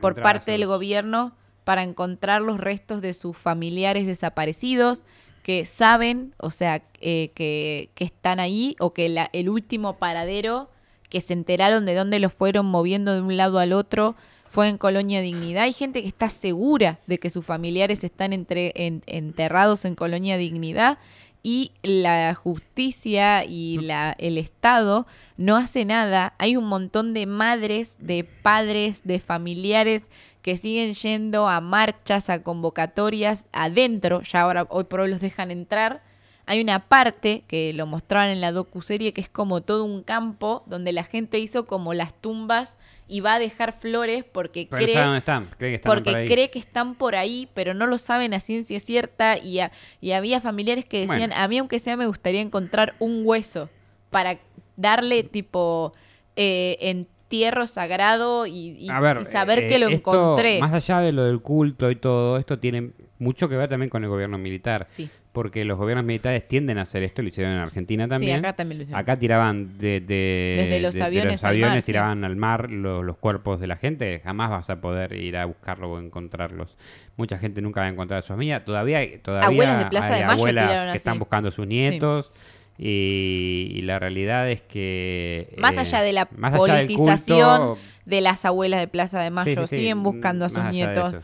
[0.00, 1.34] por parte del gobierno
[1.64, 5.04] para encontrar los restos de sus familiares desaparecidos
[5.42, 10.70] que saben, o sea, eh, que, que están ahí o que la- el último paradero
[11.12, 14.16] que se enteraron de dónde los fueron moviendo de un lado al otro
[14.48, 15.64] fue en Colonia Dignidad.
[15.64, 20.38] Hay gente que está segura de que sus familiares están entre, en- enterrados en Colonia
[20.38, 20.96] Dignidad
[21.42, 25.06] y la justicia y la, el Estado
[25.36, 26.32] no hace nada.
[26.38, 30.04] Hay un montón de madres, de padres, de familiares
[30.40, 35.50] que siguen yendo a marchas, a convocatorias adentro, ya ahora hoy por hoy los dejan
[35.50, 36.02] entrar.
[36.46, 40.64] Hay una parte que lo mostraban en la docuserie que es como todo un campo
[40.66, 42.76] donde la gente hizo como las tumbas
[43.08, 46.28] y va a dejar flores porque Pero cree están, que están porque por ahí.
[46.28, 49.70] cree que están por ahí, pero no lo saben a ciencia cierta y, a-
[50.00, 51.34] y había familiares que decían, Bueno.
[51.36, 53.68] a mí aunque sea me gustaría encontrar un hueso
[54.10, 54.38] para
[54.76, 55.92] darle tipo
[56.36, 60.58] eh, entierro sagrado y, y- A ver, y saber eh, que lo esto, encontré.
[60.60, 64.02] Más allá de lo del culto y todo, esto tiene mucho que ver también con
[64.02, 64.86] el gobierno militar.
[64.90, 65.08] Sí.
[65.32, 68.40] Porque los gobiernos militares tienden a hacer esto, lo hicieron en Argentina también.
[68.40, 69.00] acá también lo hicieron.
[69.00, 71.86] Acá tiraban de, de- Desde los de- de aviones los al aviones, mar, sí.
[71.86, 74.20] tiraban al mar lo- los cuerpos de la gente.
[74.22, 76.76] Jamás vas a poder ir a buscarlo o encontrarlos.
[77.16, 78.62] Mucha gente nunca va a encontrar a sus amigas.
[78.66, 81.66] Todavía, hay- todavía Abuelas de Plaza hay de Mayo abuelas que están buscando a sus
[81.66, 82.30] nietos.
[82.78, 85.54] Y, y la realidad es que...
[85.58, 89.22] más eh, allá de la más allá del politización culto, de las abuelas de Plaza
[89.22, 91.16] de Mayo, siguen buscando a sus nietos.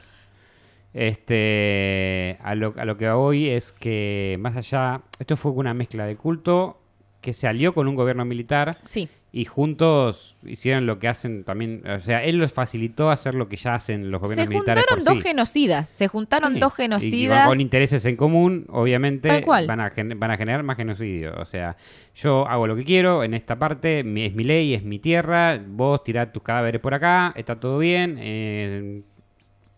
[0.95, 6.07] Este, a lo, a lo que voy es que más allá, esto fue una mezcla
[6.07, 6.81] de culto
[7.21, 11.83] que se alió con un gobierno militar Sí, y juntos hicieron lo que hacen también,
[11.89, 15.05] o sea, él los facilitó hacer lo que ya hacen los se gobiernos militares juntaron
[15.05, 15.29] por dos sí.
[15.29, 17.47] genocidas, se juntaron Sí, dos y con- genocidas.
[17.49, 19.45] con intereses en común, obviamente.
[19.47, 21.35] Van, a van a generar más genocidio.
[21.39, 21.77] O sea,
[22.15, 25.61] yo hago lo que quiero en esta parte, mi- es mi ley, es mi tierra,
[25.67, 29.03] vos tirás tus cadáveres por acá, está todo bien, eh,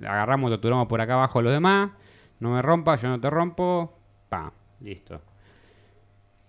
[0.01, 1.91] agarramos, torturamos por acá abajo a los demás,
[2.39, 3.93] no me rompas, yo no te rompo,
[4.29, 5.21] pa, listo.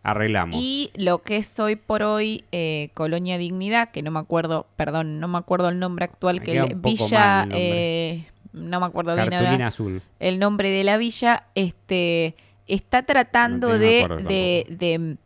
[0.04, 0.56] Arreglamos.
[0.60, 5.20] Y lo que es hoy por hoy eh, Colonia Dignidad, que no me acuerdo, perdón,
[5.20, 9.16] no me acuerdo el nombre actual, Me que el- Villa, el eh, no me acuerdo
[9.16, 10.02] bien ahora azul.
[10.20, 12.36] el nombre de la villa, este
[12.68, 15.18] está tratando No de, de,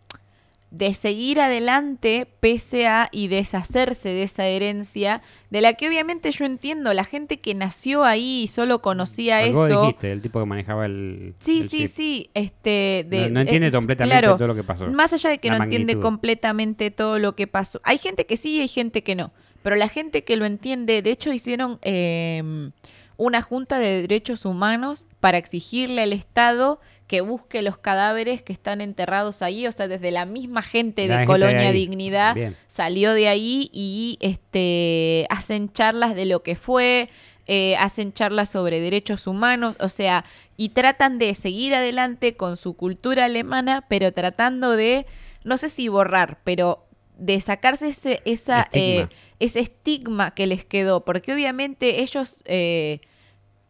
[0.78, 6.46] de, seguir adelante pese a y deshacerse de esa herencia, de la que obviamente yo
[6.46, 9.82] entiendo, la gente que nació ahí y solo conocía vos eso.
[9.82, 11.36] dijiste, el tipo que manejaba el.
[11.40, 11.92] Sí, el sí, chip.
[11.96, 14.88] sí, este de, No- no entiende eh, completamente claro, todo lo que pasó.
[14.88, 17.80] Más allá de que La no entiende completamente todo lo que pasó.
[17.84, 19.32] Hay gente que sí y hay gente que no.
[19.64, 22.72] Pero la gente que lo entiende, de hecho hicieron eh,
[23.18, 28.82] una junta de derechos humanos para exigirle al Estado que busque los cadáveres que están
[28.82, 31.72] enterrados ahí, o sea, desde la misma gente La de gente Colonia.
[31.72, 32.58] Dignidad Bien.
[32.68, 37.10] salió de ahí y este hacen charlas de lo que fue,
[37.48, 40.26] eh, hacen charlas sobre derechos humanos, o sea,
[40.58, 45.06] y tratan de seguir adelante con su cultura alemana, pero tratando de,
[45.44, 46.88] no sé si borrar, pero
[47.18, 49.04] de sacarse ese, esa, Estigma.
[49.04, 49.08] eh,
[49.40, 52.42] ese estigma que les quedó, porque obviamente ellos...
[52.46, 53.02] eh,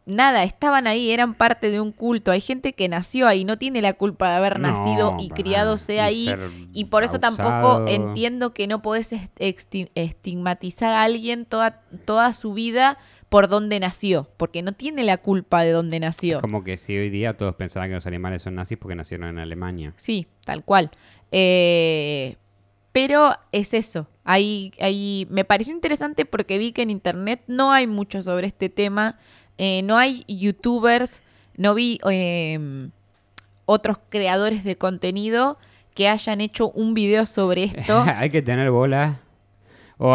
[0.07, 2.29] Nada, estaban ahí, eran parte de un culto.
[2.29, 5.41] Hay gente que nació ahí, no tiene la culpa de haber No, nacido y para
[5.41, 5.77] criado nada.
[5.79, 6.35] sea Y ahí.
[6.73, 9.09] Y por eso tampoco entiendo que no podés
[9.95, 12.99] estigmatizar a alguien toda, toda su vida
[13.29, 16.35] por donde nació, porque no tiene la culpa de donde nació.
[16.37, 19.27] Es como que si hoy día todos pensaran que los animales son nazis porque nacieron
[19.29, 19.95] en Alemania.
[19.97, 20.91] Sí, tal cual.
[21.31, 22.35] Eh,
[22.95, 24.07] pero es eso.
[24.23, 28.69] Ahí, ahí me pareció interesante porque vi que en internet no hay mucho sobre este
[28.69, 29.19] tema.
[29.57, 31.21] Eh, no hay youtubers,
[31.57, 32.87] no vi eh,
[33.65, 35.57] otros creadores de contenido
[35.93, 38.01] que hayan hecho un video sobre esto.
[38.15, 39.17] Hay que tener bolas
[39.97, 40.09] o,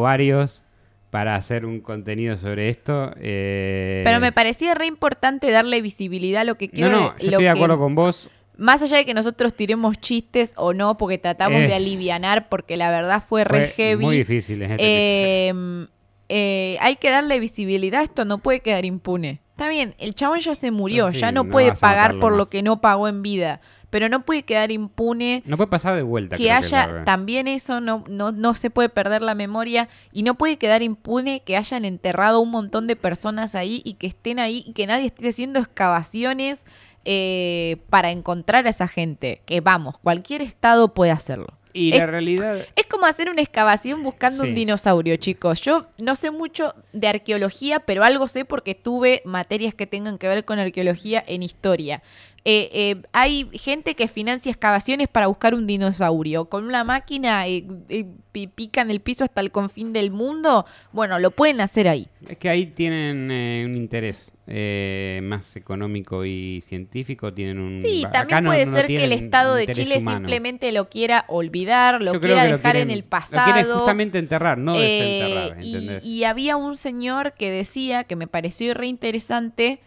[0.00, 0.64] varios
[1.10, 3.12] para hacer un contenido sobre esto.
[3.18, 6.90] eh, Pero me parecía re importante darle visibilidad a lo que No, quiero.
[6.90, 8.30] no, de- yo estoy de que- acuerdo con vos.
[8.56, 11.66] Más allá de que nosotros tiremos chistes o no, porque tratamos Eh.
[11.66, 14.04] de alivianar, porque la verdad fue re Fue heavy.
[14.04, 15.86] muy difícil en este Eh,
[16.28, 19.40] eh, hay que darle visibilidad, esto no puede quedar impune.
[19.50, 22.46] Está bien, el chabón ya se murió, Sí, ya no, no puede pagar por lo
[22.46, 26.36] que no pagó en vida, pero no puede quedar impune No puede pasar de vuelta.
[26.36, 30.56] que haya también eso, no, no, no se puede perder la memoria y no puede
[30.58, 34.72] quedar impune que hayan enterrado un montón de personas ahí y que estén ahí y
[34.72, 36.64] que nadie esté haciendo excavaciones
[37.08, 39.40] eh, para encontrar a esa gente.
[39.46, 41.46] Que vamos, cualquier estado puede hacerlo.
[41.72, 42.66] Y Es- la realidad...
[42.74, 44.48] Es como hacer una excavación buscando Sí.
[44.48, 45.60] un dinosaurio, chicos.
[45.60, 50.26] Yo no sé mucho de arqueología, pero algo sé porque tuve materias que tengan que
[50.26, 52.02] ver con arqueología en historia.
[52.48, 56.44] Eh, eh, hay gente que financia excavaciones para buscar un dinosaurio.
[56.44, 60.64] Con una máquina eh, eh, pi- pican el piso hasta el confín del mundo.
[60.92, 62.06] Bueno, lo pueden hacer ahí.
[62.28, 67.34] Es que ahí tienen eh, un interés eh, más económico y científico.
[67.34, 67.82] Tienen un...
[67.82, 70.18] Sí, también no- puede no ser que el Estado de Chile humano.
[70.18, 73.74] simplemente lo quiera olvidar, lo Yo quiera lo dejar en el Lo quieren pasado.
[73.78, 76.04] justamente enterrar, no desenterrar, y, ¿entendés?
[76.06, 79.80] y había un señor que decía, que me pareció re interesante,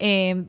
[0.00, 0.42] eh,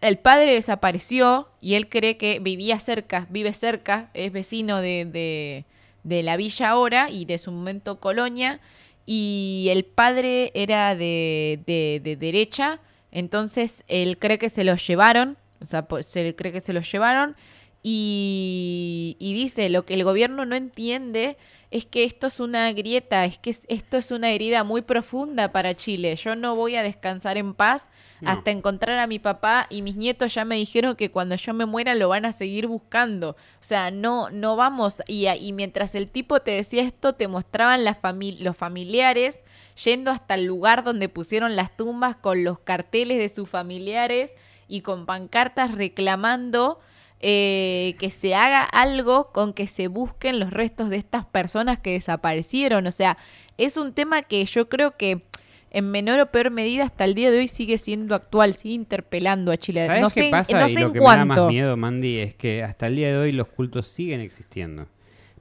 [0.00, 5.64] el padre desapareció y él cree que vivía cerca, vive cerca, es vecino de, de-
[6.04, 8.60] de la villa ahora y de su momento colonia,
[9.06, 12.80] y el padre era de, de- de derecha,
[13.10, 17.34] entonces él cree que se los llevaron, o sea, él cree que se los llevaron,
[17.82, 21.36] y, y dice, lo que el gobierno no entiende
[21.70, 25.50] es que esto es una grieta, es que es- esto es una herida muy profunda
[25.52, 26.14] para Chile.
[26.16, 27.88] Yo no voy a descansar en paz
[28.20, 28.30] No.
[28.30, 31.66] hasta encontrar a mi papá y mis nietos ya me dijeron que cuando yo me
[31.66, 33.30] muera lo van a seguir buscando.
[33.30, 35.02] O sea, no, no vamos.
[35.08, 39.44] Y, y mientras el tipo te decía esto, te mostraban las fami- los familiares
[39.84, 44.34] yendo hasta el lugar donde pusieron las tumbas con los carteles de sus familiares
[44.68, 46.80] y con pancartas reclamando
[47.20, 51.92] eh, que se haga algo con que se busquen los restos de estas personas que
[51.92, 52.86] desaparecieron.
[52.86, 53.16] O sea,
[53.58, 55.22] es un tema que yo creo que
[55.70, 59.52] en menor o peor medida hasta el día de hoy sigue siendo actual, sigue interpelando
[59.52, 59.86] a Chile.
[59.86, 60.58] ¿Sabes no qué sé, pasa?
[60.58, 62.96] no y sé lo en que me da más miedo, Mandy, es que hasta el
[62.96, 64.86] día de hoy los cultos siguen existiendo.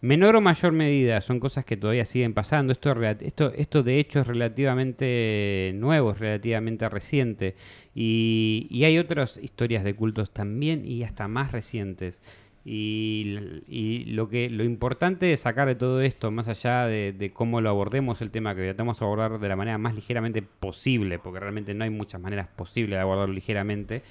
[0.06, 2.72] Menor o mayor medida, son cosas que todavía siguen pasando.
[2.72, 7.56] Esto, de hecho es relativamente nuevo, es relativamente reciente.
[7.96, 12.22] Y, hay otras historias de cultos también y hasta más recientes.
[12.64, 17.60] Y, lo que lo importante de sacar de todo esto, más allá de, de cómo
[17.60, 21.40] lo abordemos el tema, que tratamos de abordar de la manera más ligeramente posible, porque
[21.40, 24.04] realmente no hay muchas maneras posibles de abordarlo ligeramente,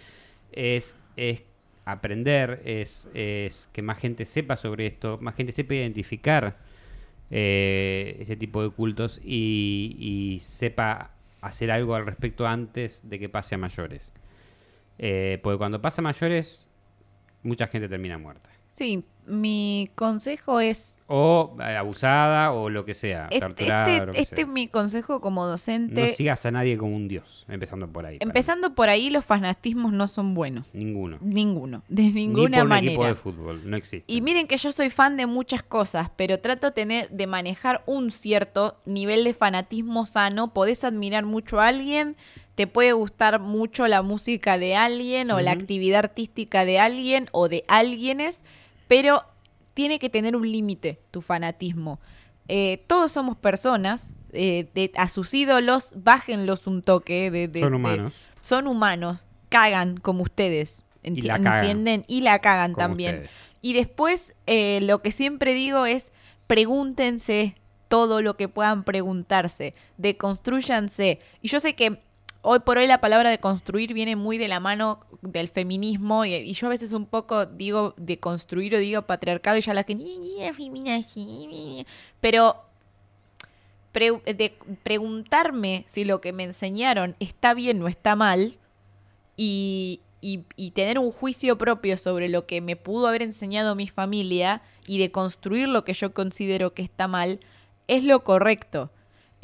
[0.50, 1.44] es, es
[1.84, 6.56] aprender, es, es que más gente sepa sobre esto, más gente sepa identificar
[7.30, 11.10] eh, ese tipo de cultos y, sepa
[11.40, 14.12] hacer algo al respecto antes de que pase a mayores.
[14.98, 16.68] Eh, porque cuando pasa a mayores,
[17.42, 18.50] mucha gente termina muerta.
[18.74, 24.12] Sí, mi consejo es O eh, abusada o lo que sea, este, torturada o lo
[24.12, 24.44] este, que este sea.
[24.44, 26.08] es mi consejo como docente.
[26.08, 28.18] No sigas a nadie como un dios, empezando por ahí.
[28.20, 30.74] Empezando por ahí, los fanatismos no son buenos.
[30.74, 31.18] Ninguno.
[31.20, 32.92] Ninguno, de Ni ninguna por un manera.
[32.92, 34.12] equipo de fútbol, no existe.
[34.12, 37.82] Y miren que yo soy fan de muchas cosas, pero trato de, tener, de manejar
[37.86, 40.52] un cierto nivel de fanatismo sano.
[40.52, 42.16] Podés admirar mucho a alguien,
[42.54, 47.48] te puede gustar mucho la música de alguien o la actividad artística de alguien o
[47.48, 48.44] de alguienes,
[48.88, 49.24] pero
[49.74, 52.00] tiene que tener un límite tu fanatismo.
[52.48, 57.30] Eh, todos somos personas, eh, de- a sus ídolos bájenlos un toque.
[57.30, 58.12] De, de- Son humanos.
[58.40, 60.84] son humanos, cagan como ustedes.
[61.02, 61.54] enti- la cagan.
[61.60, 62.04] ¿Entienden?
[62.08, 63.14] Y la cagan como también.
[63.16, 63.30] ustedes.
[63.60, 66.12] Y después, eh, lo que siempre digo es,
[66.46, 67.56] pregúntense
[67.88, 71.20] todo lo que puedan preguntarse, deconstruyanse.
[71.42, 72.00] Y yo sé que
[72.44, 76.34] hoy por hoy la palabra de construir viene muy de la mano del feminismo y,
[76.34, 79.84] y yo a veces un poco digo de construir o digo patriarcado y ya la
[79.84, 81.86] que ni ni la feminazi, ni, ni".
[82.20, 82.62] pero
[83.94, 88.58] de preguntarme si lo que me enseñaron está bien o está mal
[89.36, 94.62] y- y tener un juicio propio sobre lo que me pudo haber enseñado mi familia
[94.86, 97.40] y de construir lo que yo considero que está mal,
[97.88, 98.90] es lo correcto.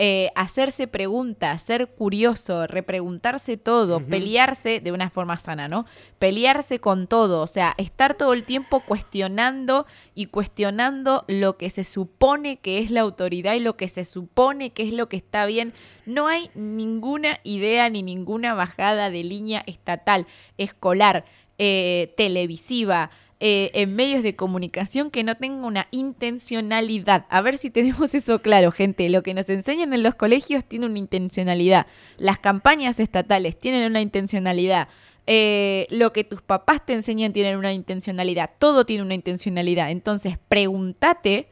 [0.03, 5.85] Eh, hacerse preguntas, ser curioso, repreguntarse todo, pelearse de una forma sana, ¿no?
[6.19, 9.85] Pelearse con todo, o sea, estar todo el tiempo cuestionando
[10.15, 14.71] y cuestionando lo que se supone que es la autoridad y lo que se supone
[14.71, 15.75] que es lo que está bien.
[16.07, 20.27] No hay ninguna idea ni ninguna bajada de línea estatal,
[20.57, 21.27] escolar,
[21.59, 23.11] eh, televisiva,
[23.43, 27.25] eh, en medios de comunicación que no tenga una intencionalidad.
[27.31, 29.09] A ver si tenemos eso claro, gente.
[29.09, 31.87] Lo que nos enseñan en los colegios tiene una intencionalidad.
[32.19, 34.89] Las campañas estatales tienen una intencionalidad.
[35.27, 38.51] Eh, lo que tus papás te enseñan tiene una intencionalidad.
[38.59, 39.91] Todo tiene una intencionalidad.
[39.91, 41.49] Entonces, pregúntate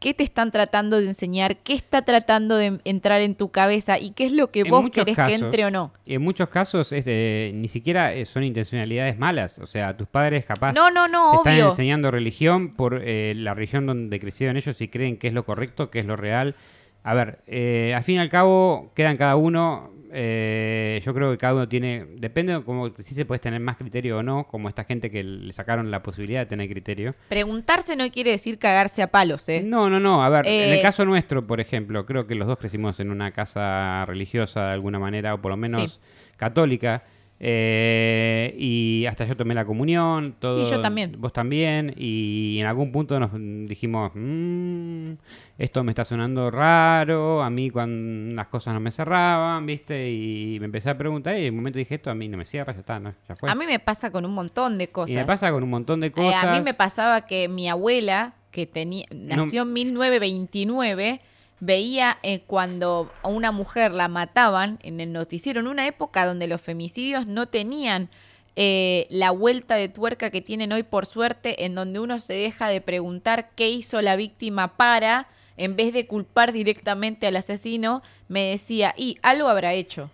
[0.00, 4.10] qué te están tratando de enseñar, qué está tratando de entrar en tu cabeza y
[4.10, 5.92] qué es lo que En vos querés casos- que entre o no.
[6.06, 9.58] En muchos casos es de- ni siquiera eh, son intencionalidades malas.
[9.58, 13.54] O sea, tus padres capaz No, no, no, te están enseñando religión por eh, la
[13.54, 16.56] religión donde crecieron ellos y creen que es lo correcto, que es lo real.
[17.04, 19.90] A ver, eh, al fin y al cabo quedan cada uno.
[20.12, 23.76] Eh, yo creo que cada uno tiene, depende de cómo, si se puedes tener más
[23.76, 27.14] criterio o no, como esta gente que le sacaron la posibilidad de tener criterio.
[27.28, 29.62] Preguntarse no quiere decir cagarse a palos, ¿eh?
[29.64, 30.22] No, no, no.
[30.22, 33.10] A ver, en Eh, el caso nuestro, por ejemplo, creo que los dos crecimos en
[33.10, 36.00] una casa religiosa de alguna manera, o por lo menos
[36.36, 37.02] católica.
[37.42, 40.62] Eh, y hasta yo tomé la comunión, todo.
[40.64, 41.16] Sí, yo también.
[41.18, 41.94] Vos también.
[41.96, 43.30] Y en algún punto nos
[43.66, 45.12] dijimos, "Mm,
[45.58, 47.42] esto me está sonando raro.
[47.42, 50.10] A mí cuando las cosas no me cerraban, ¿viste?
[50.10, 51.36] Y me empecé a preguntar.
[51.38, 53.14] Y en un momento dije, esto a mí no me cierra, ya está, ¿no?
[53.28, 53.50] ya fue.
[53.50, 55.10] A mí me pasa con un montón de cosas.
[55.10, 56.44] y me pasa con un montón de Eh, cosas.
[56.44, 61.20] a mí me pasaba que mi abuela, que tenía, nació en 1929,
[61.60, 66.46] veía eh, cuando a una mujer la mataban en el noticiero, en una época donde
[66.46, 68.08] los femicidios no tenían
[68.56, 72.68] eh, la vuelta de tuerca que tienen hoy por suerte, en donde uno se deja
[72.68, 78.50] de preguntar qué hizo la víctima para, en vez de culpar directamente al asesino, me
[78.50, 80.10] decía, y algo habrá hecho.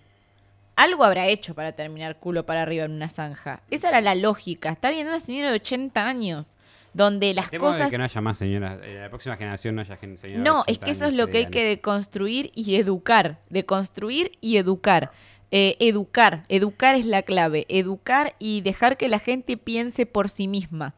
[0.74, 3.62] Algo habrá hecho para terminar culo para arriba en una zanja.
[3.70, 4.70] Esa era la lógica.
[4.70, 6.55] Está bien, una señora de 80 años,
[6.96, 7.90] donde las cosas...
[7.90, 8.80] que no haya más señoras.
[8.82, 10.42] eh, la próxima generación no haya señoras.
[10.42, 13.40] No, es 80 que eso es lo que hay que deconstruir y educar.
[13.50, 15.12] Deconstruir y educar.
[15.50, 16.44] Eh, educar.
[16.48, 17.66] Educar es la clave.
[17.68, 20.94] Educar y dejar que la gente piense por sí misma.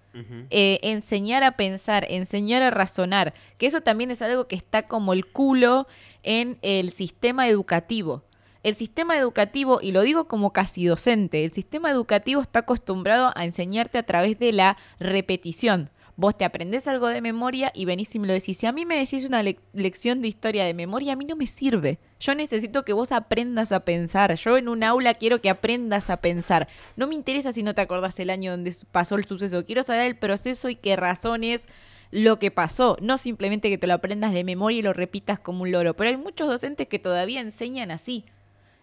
[0.50, 3.34] Eh, enseñar a pensar, enseñar a razonar.
[3.56, 5.86] Que eso también es algo que está como el culo
[6.24, 8.24] en el sistema educativo.
[8.62, 13.44] El sistema educativo, y lo digo como casi docente, el sistema educativo está acostumbrado a
[13.44, 15.90] enseñarte a través de la repetición.
[16.16, 18.58] Vos te aprendés algo de memoria y venís y me lo decís.
[18.58, 21.36] Si a mí me decís una lec- lección de historia de memoria, a mí no
[21.36, 22.00] me sirve.
[22.18, 24.34] Yo necesito que vos aprendas a pensar.
[24.34, 26.66] Yo en un aula quiero que aprendas a pensar.
[26.96, 29.64] No me interesa si no te acordás el año donde pasó el suceso.
[29.64, 31.68] Quiero saber el proceso y que razones
[32.10, 32.96] lo que pasó.
[33.00, 35.94] No simplemente que te lo aprendas de memoria y lo repitas como un loro.
[35.94, 38.24] Pero hay muchos docentes que todavía enseñan así.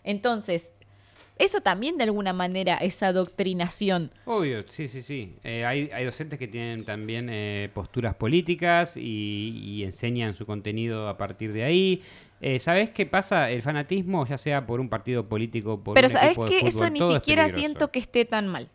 [0.05, 0.73] Entonces,
[1.37, 4.11] eso también de alguna manera es adoctrinación.
[4.25, 5.35] Obvio, sí, sí, sí.
[5.43, 9.01] Eh, hay, hay docentes que tienen también eh, posturas políticas y,
[9.63, 12.01] y enseñan su contenido a partir de ahí.
[12.41, 13.49] Eh, ¿Sabés qué pasa?
[13.51, 16.59] El fanatismo, ya sea por un partido político, por Pero un ¿sabes equipo de qué?
[16.59, 18.69] fútbol, Eso ni es siquiera siento que esté tan mal.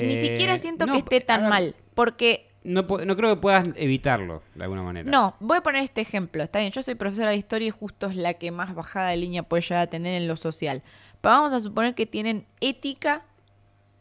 [0.00, 1.74] ni Eh, siquiera siento no, que esté tan ver, mal.
[1.94, 5.08] Porque No, no creo que puedas evitarlo, de alguna manera.
[5.08, 6.42] No, voy a poner este ejemplo.
[6.42, 9.18] Está bien, yo soy profesora de historia y justo es la que más bajada de
[9.18, 10.82] línea puede llegar a tener en lo social.
[11.20, 13.24] Pero vamos a suponer que tienen ética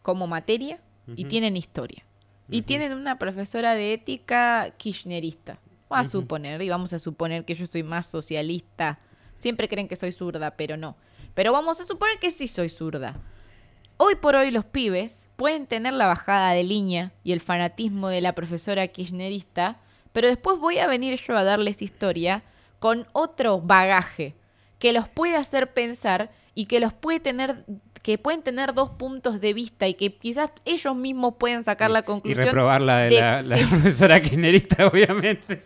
[0.01, 0.79] como materia
[1.15, 2.03] y tienen historia.
[2.49, 5.59] Y tienen una profesora de ética kirchnerista.
[5.87, 8.99] Vamos a suponer, y vamos a suponer que yo soy más socialista.
[9.35, 10.95] Siempre creen que soy zurda, pero no.
[11.35, 13.19] Pero vamos a suponer que sí soy zurda.
[13.97, 18.21] Hoy por hoy los pibes pueden tener la bajada de línea y el fanatismo de
[18.21, 19.77] la profesora kirchnerista,
[20.13, 22.43] pero después voy a venir yo a darles historia
[22.79, 24.35] con otro bagaje
[24.79, 27.65] que los puede hacer pensar y que los puede tener
[28.01, 31.99] que pueden tener dos puntos de vista y que quizás ellos mismos pueden sacar la
[31.99, 33.65] Y conclusión reprobar la de, de- la, la sí.
[33.65, 35.63] profesora kirchnerista, obviamente.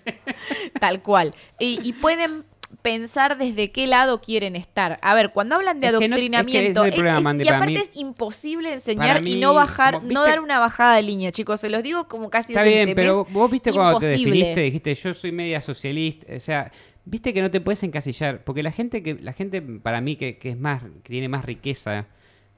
[0.80, 1.36] Tal cual.
[1.60, 2.46] Y, y pueden
[2.82, 5.00] pensar desde qué lado quieren estar.
[5.02, 7.48] A ver, cuando hablan de Es que no- es que adoctrinamiento, problema, es- Mandy, y
[7.50, 11.32] aparte mí- es imposible enseñar y no bajar, como, no dar una bajada de línea,
[11.32, 11.60] chicos.
[11.62, 15.14] Se los digo como casi Está bien, pero vos viste cuando te definiste, dijiste yo
[15.14, 16.72] soy media socialista, o sea,
[17.06, 20.38] viste que no te puedes encasillar, porque la gente que, la gente para mí que,
[20.38, 22.08] que es más, que tiene más riqueza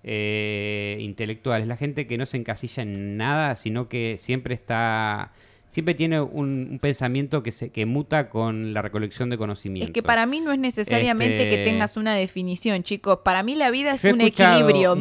[0.03, 5.31] eh, intelectual, es la gente que no se encasilla en nada, sino que siempre está,
[5.71, 9.87] siempre tiene un, un pensamiento que se, que muta con la recolección de conocimiento.
[9.87, 13.19] Es que para mí no es necesariamente que Este- tengas una definición, chicos.
[13.23, 14.95] Para mí la vida es un equilibrio.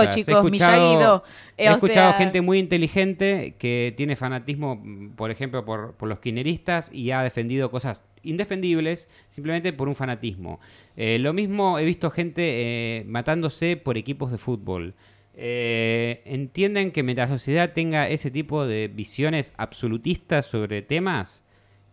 [0.00, 0.16] cosas.
[0.16, 1.24] He chicos, escuchado- Miyagi-Do.
[1.58, 6.08] Eh, He escuchado sea, gente muy inteligente que tiene fanatismo, mm, por ejemplo, por, por
[6.08, 10.60] los kirchneristas y ha defendido cosas indefendibles simplemente por un fanatismo.
[10.96, 14.94] Eh, lo mismo he visto gente eh, matándose por equipos de fútbol.
[15.36, 21.42] Eh, entienden que mientras la sociedad tenga ese tipo de visiones absolutistas sobre temas,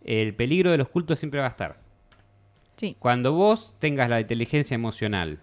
[0.03, 1.79] el peligro de los cultos siempre va a estar.
[2.77, 2.95] Sí.
[2.99, 5.39] Cuando vos tengas la inteligencia emocional,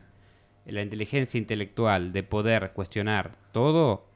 [0.67, 4.07] la inteligencia intelectual de poder cuestionar todo,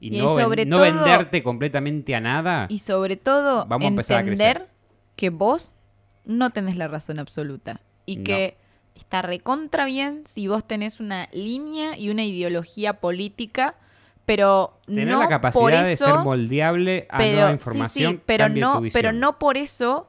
[0.00, 3.86] y, Y no, ven- sobre no todo- venderte completamente a nada, Y sobre todo, Vamos
[3.86, 4.68] a empezar a entender
[5.16, 5.76] que vos
[6.24, 7.80] no tenés la razón absoluta.
[8.04, 8.24] Y No.
[8.24, 8.56] que
[8.96, 13.74] está recontra bien si vos tenés una línea y una ideología política,
[14.24, 18.12] pero tener no la por capacidad de ser eso, moldeable a pero, nueva sí, información,
[18.12, 20.08] sí, pero cambie tu no, pero no por eso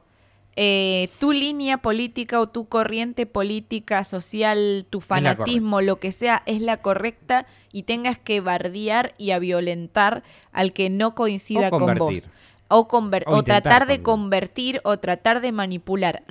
[0.56, 6.60] eh, tu línea política o tu corriente política, social, tu fanatismo, lo que sea, es
[6.60, 12.28] la correcta y tengas que bardear y a violentar al que no coincida con vos.
[12.66, 12.88] O, O
[13.26, 14.02] o tratar de convertir.
[14.02, 16.24] convertir o tratar de manipular.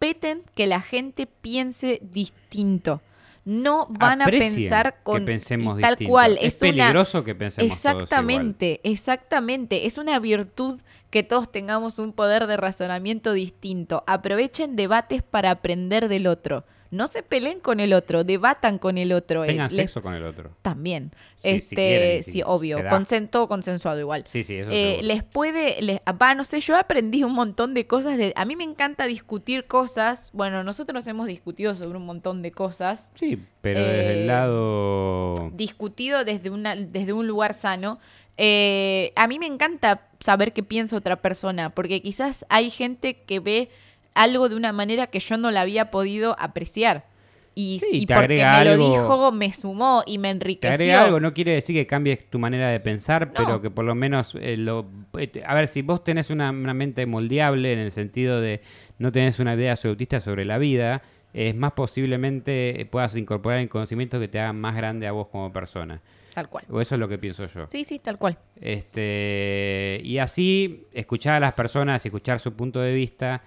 [0.00, 3.02] Respeten que la gente piense distinto.
[3.44, 6.10] No van Aprecien a pensar con que tal distinto.
[6.10, 6.38] cual.
[6.40, 7.94] Es, Es, una- peligroso que pensemos todos.
[8.02, 9.86] Exactamente, exactamente.
[9.86, 10.80] Es una virtud
[11.10, 14.02] que todos tengamos un poder de razonamiento distinto.
[14.06, 16.64] Aprovechen debates para aprender del otro.
[16.90, 19.44] No se peleen con el otro, debatan con el otro.
[19.44, 20.50] Tengan Eh, les- sexo con el otro.
[20.62, 21.12] También.
[21.36, 22.78] Sí, si este, quieren, sí, obvio.
[22.78, 22.90] se da.
[22.90, 24.24] Consen- todo consensuado igual.
[24.26, 27.86] Sí, sí, eso Eh, les puede, les, va, no sé, yo aprendí un montón de
[27.86, 28.18] cosas.
[28.18, 30.30] De, a mí me encanta discutir cosas.
[30.32, 33.10] Bueno, nosotros hemos discutido sobre un montón de cosas.
[33.14, 35.34] Sí, pero desde eh, el lado...
[35.54, 38.00] Discutido desde, una, desde un lugar sano.
[38.36, 43.38] Eh, a mí me encanta saber qué piensa otra persona, porque quizás hay gente que
[43.40, 43.70] ve
[44.14, 47.08] algo de una manera que yo no la había podido apreciar.
[47.54, 50.72] Y, Sí, y te porque me lo dijo, me sumó y me Te enriqueció.
[50.72, 53.32] agrega algo, no quiere decir que cambies tu manera de pensar, No.
[53.34, 54.86] pero que por lo menos eh, lo...
[55.18, 58.60] eh, A ver, si vos tenés una, una mente moldeable en el sentido de
[58.98, 61.02] no tenés una idea absolutista sobre la vida,
[61.34, 65.26] es más posiblemente eh, puedas incorporar en conocimientos que te hagan más grande a vos
[65.26, 66.00] como persona.
[66.34, 66.64] Tal cual.
[66.70, 67.66] O eso es lo que pienso yo.
[67.72, 68.38] Sí, sí, tal cual.
[68.60, 73.42] Este, y así, escuchar a las personas y escuchar su punto de vista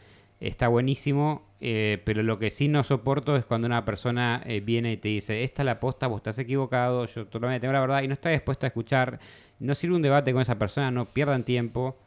[0.48, 4.92] está buenísimo, eh, pero lo que sí no soporto es cuando una persona eh, viene
[4.92, 8.02] y te dice, esta es la posta, vos estás equivocado, yo totalmente tengo la verdad,
[8.04, 9.20] y no está dispuesto a escuchar.
[9.60, 11.98] No sirve un debate con esa persona, no pierdan tiempo.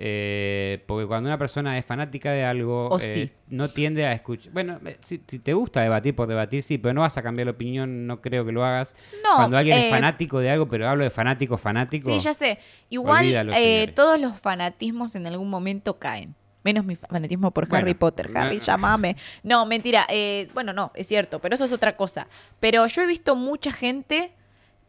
[0.00, 3.32] eh, porque cuando una persona es fanática de algo, eh, sí.
[3.48, 4.52] no tiende a escuchar.
[4.52, 7.52] Bueno, si, si te gusta debatir por debatir, sí, pero no vas a cambiar la
[7.52, 8.94] opinión, no creo que lo hagas.
[9.24, 12.10] No, Cuando alguien es fanático de algo, pero hablo de fanático, fanático.
[12.12, 12.58] Sí, ya sé.
[12.90, 13.26] Igual
[13.56, 16.36] eh, todos los fanatismos en algún momento caen.
[16.64, 18.30] Menos mi fanatismo por Bueno, Harry Potter.
[18.34, 18.62] Harry, no.
[18.62, 19.16] llamame.
[19.42, 20.06] No, mentira.
[20.10, 22.26] eh, bueno, no, es cierto, pero eso es otra cosa.
[22.60, 24.32] Pero yo he visto mucha gente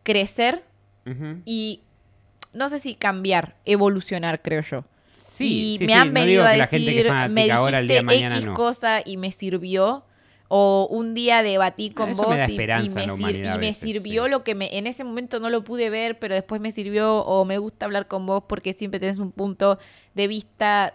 [0.04, 0.64] crecer
[1.46, 1.82] y
[2.54, 4.86] no sé si cambiar, evolucionar, creo yo.
[5.20, 8.04] Sí, y sí, me sí, han venido a decir, me dijiste ahora, el día de
[8.04, 8.54] mañana, X no.
[8.54, 10.04] cosa y me sirvió.
[10.52, 12.46] O un día debatí con Eso vos me
[12.84, 14.30] y- me, sir- y me veces, sirvió sí.
[14.32, 17.46] lo que me, en ese momento no lo pude ver, pero después me sirvió o
[17.46, 19.78] me gusta hablar con vos porque siempre tenés un punto
[20.16, 20.94] de vista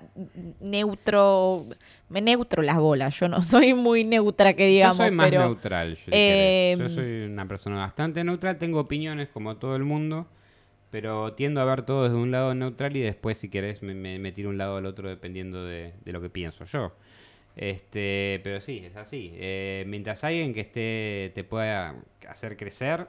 [0.61, 1.67] neutro,
[2.09, 5.45] me neutro las bolas, yo no soy muy neutra que digamos, yo soy más pero
[5.47, 5.97] neutral.
[5.97, 6.77] si eh.
[6.79, 10.27] Yo soy una persona bastante neutral, tengo opiniones como todo el mundo,
[10.91, 14.19] pero tiendo a ver todo desde un lado neutral y después, si querés, me, me,
[14.19, 16.93] me tiro un lado al otro dependiendo de, de lo que pienso yo.
[17.57, 19.31] Este, pero sí, es así.
[19.35, 21.95] Eh, mientras alguien que esté te pueda
[22.29, 23.07] hacer crecer,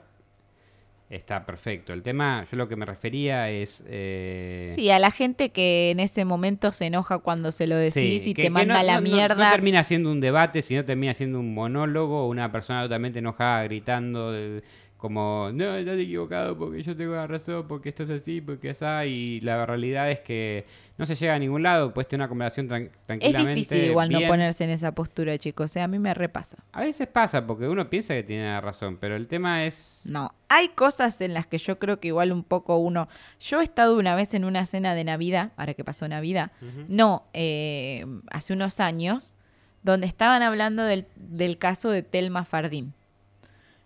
[1.10, 1.94] está perfecto.
[1.94, 3.84] El tema, yo lo que me refería es...
[3.88, 8.24] eh, sí, a la gente que en ese momento se enoja cuando se lo decís
[8.24, 9.46] Sí, y que- te manda no- la no- no- mierda.
[9.46, 14.32] No, termina siendo un debate, sino termina siendo un monólogo, una persona totalmente enojada gritando
[14.32, 14.64] de-
[15.06, 18.82] como, no, estás equivocado porque yo tengo la razón, porque esto es así, porque es
[18.82, 20.66] así, y la realidad es que
[20.98, 23.54] no se llega a ningún lado, puedes tener una conversación tran- es tranquilamente.
[23.54, 25.66] difícil igual no ponerse en esa postura, chicos.
[25.66, 26.58] O sea, a mí me repasa.
[26.72, 30.02] A veces pasa, porque uno piensa que tiene la razón, pero el tema es...
[30.06, 33.08] No, hay cosas en las que yo creo que igual un poco uno...
[33.40, 36.52] Yo he estado una vez en una cena de Navidad, ahora que pasó Navidad,
[36.88, 39.36] no, eh, hace unos años,
[39.84, 42.94] donde estaban hablando del, del caso de Telma Fardín.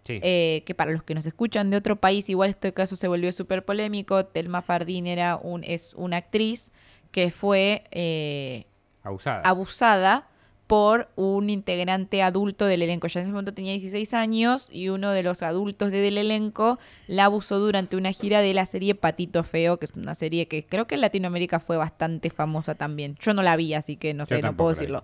[0.09, 0.19] Sí.
[0.23, 3.31] Eh, que para los que nos escuchan de otro país, igual este caso se volvió
[3.31, 4.25] súper polémico.
[4.25, 6.71] Telma Fardín era un, es una actriz
[7.11, 8.65] que fue eh,
[9.03, 9.41] abusada.
[9.41, 10.27] abusada
[10.65, 13.05] por un integrante adulto del elenco.
[13.05, 17.25] Ya en ese momento tenía 16 años y uno de los adultos del elenco la
[17.25, 20.87] abusó durante una gira de la serie Patito Feo, que es una serie que creo
[20.87, 23.15] que en Latinoamérica fue bastante famosa también.
[23.19, 25.03] Yo no la vi, así que no Yo sé, no puedo decirlo.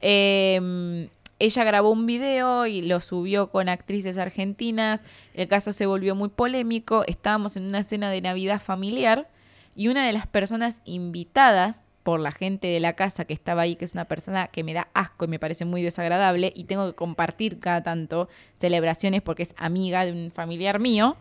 [0.00, 1.08] Eh,
[1.38, 5.04] ella grabó un video y lo subió con actrices argentinas.
[5.34, 7.04] El caso se volvió muy polémico.
[7.06, 9.28] Estábamos en una cena de Navidad familiar
[9.74, 13.76] y una de las personas invitadas por la gente de la casa que estaba ahí,
[13.76, 16.86] que es una persona que me da asco y me parece muy desagradable, y tengo
[16.86, 18.28] que compartir cada tanto
[18.58, 21.16] celebraciones porque es amiga de un familiar mío,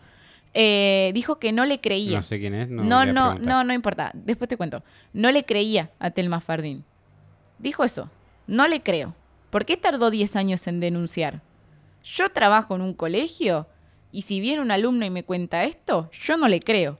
[0.54, 2.18] eh, dijo que no le creía.
[2.18, 2.70] No sé quién es.
[2.70, 4.12] No, No, no, no, no importa.
[4.14, 4.84] Después te cuento.
[5.14, 6.84] No le creía a Telma Fardín.
[7.58, 8.10] Dijo eso.
[8.46, 9.16] No le creo.
[9.54, 11.42] ¿Por qué tardó 10 años en denunciar?
[12.04, 13.68] Yo trabajo en un colegio
[14.12, 16.98] y si viene un alumno y me cuenta esto, yo no le creo.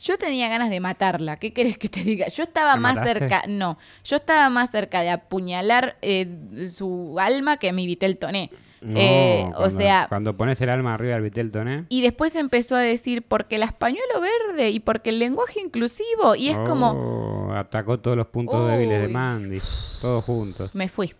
[0.00, 1.36] Yo tenía ganas de matarla.
[1.40, 2.28] ¿Qué querés que te diga?
[2.28, 3.18] Yo estaba ¿La más mataste?
[3.18, 3.42] cerca.
[3.48, 6.28] No, yo estaba más cerca de apuñalar eh,
[6.72, 8.52] su alma que mi Vitel Toné.
[8.80, 11.86] No, Eh, o cuando- sea, Cuando pones el alma arriba del Vitel Toné.
[11.88, 16.36] y después empezó a decir porque el españuelo verde y porque el lenguaje inclusivo.
[16.36, 19.08] Y es como, Oh, Atacó todos los puntos débiles de.
[19.08, 19.58] Mandy.
[20.00, 20.72] Todos juntos.
[20.76, 21.12] me fui.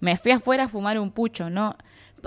[0.00, 1.76] Me fui afuera a fumar un pucho, ¿no?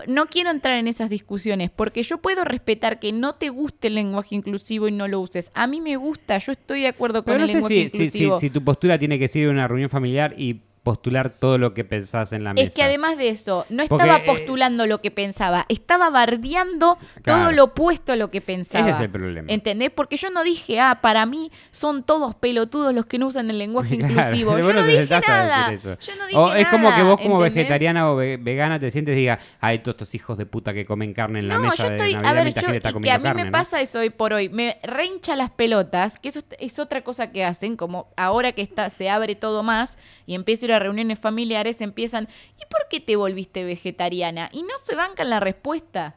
[0.08, 3.96] No quiero entrar en esas discusiones porque yo puedo respetar que no te guste el
[3.96, 5.52] lenguaje inclusivo y no lo uses.
[5.54, 7.90] A mí me gusta, yo estoy de acuerdo con Pero no el sé lenguaje si,
[7.90, 8.40] si, si, inclusivo.
[8.40, 12.34] si tu postura tiene que ser una reunión familiar y postular todo lo que pensás
[12.34, 12.68] en la mesa.
[12.68, 17.52] Es que además de eso, no estaba es- postulando lo que pensaba, estaba bardeando todo
[17.54, 18.82] lo opuesto a lo que pensaba.
[18.90, 19.48] Ese es el problema.
[19.52, 19.92] ¿Entendés?
[19.92, 23.58] Porque yo no dije, ah, para mí son todos pelotudos los que no usan el
[23.60, 24.58] lenguaje Claro, inclusivo.
[24.60, 25.72] Yo no dije nada.
[25.72, 25.98] eso.
[26.00, 27.54] Yo no dije O es como nada, que vos como ¿entendés?
[27.56, 30.86] vegetariana o ve- vegana te sientes y digas, ay, todos estos hijos de puta que
[30.86, 33.02] comen carne en la No, mesa yo estoy, de Navidad a ver, yo, está y
[33.02, 33.58] que a mí carne, me ¿no?
[33.58, 37.32] pasa eso hoy por hoy, me reincha las pelotas, que eso es- es otra cosa
[37.32, 41.20] que hacen, como ahora que está, se abre todo más y empiezo a ir reuniones
[41.20, 42.28] familiares, empiezan,
[42.60, 44.50] ¿y por qué te volviste vegetariana?
[44.52, 46.16] Y no se bancan la respuesta.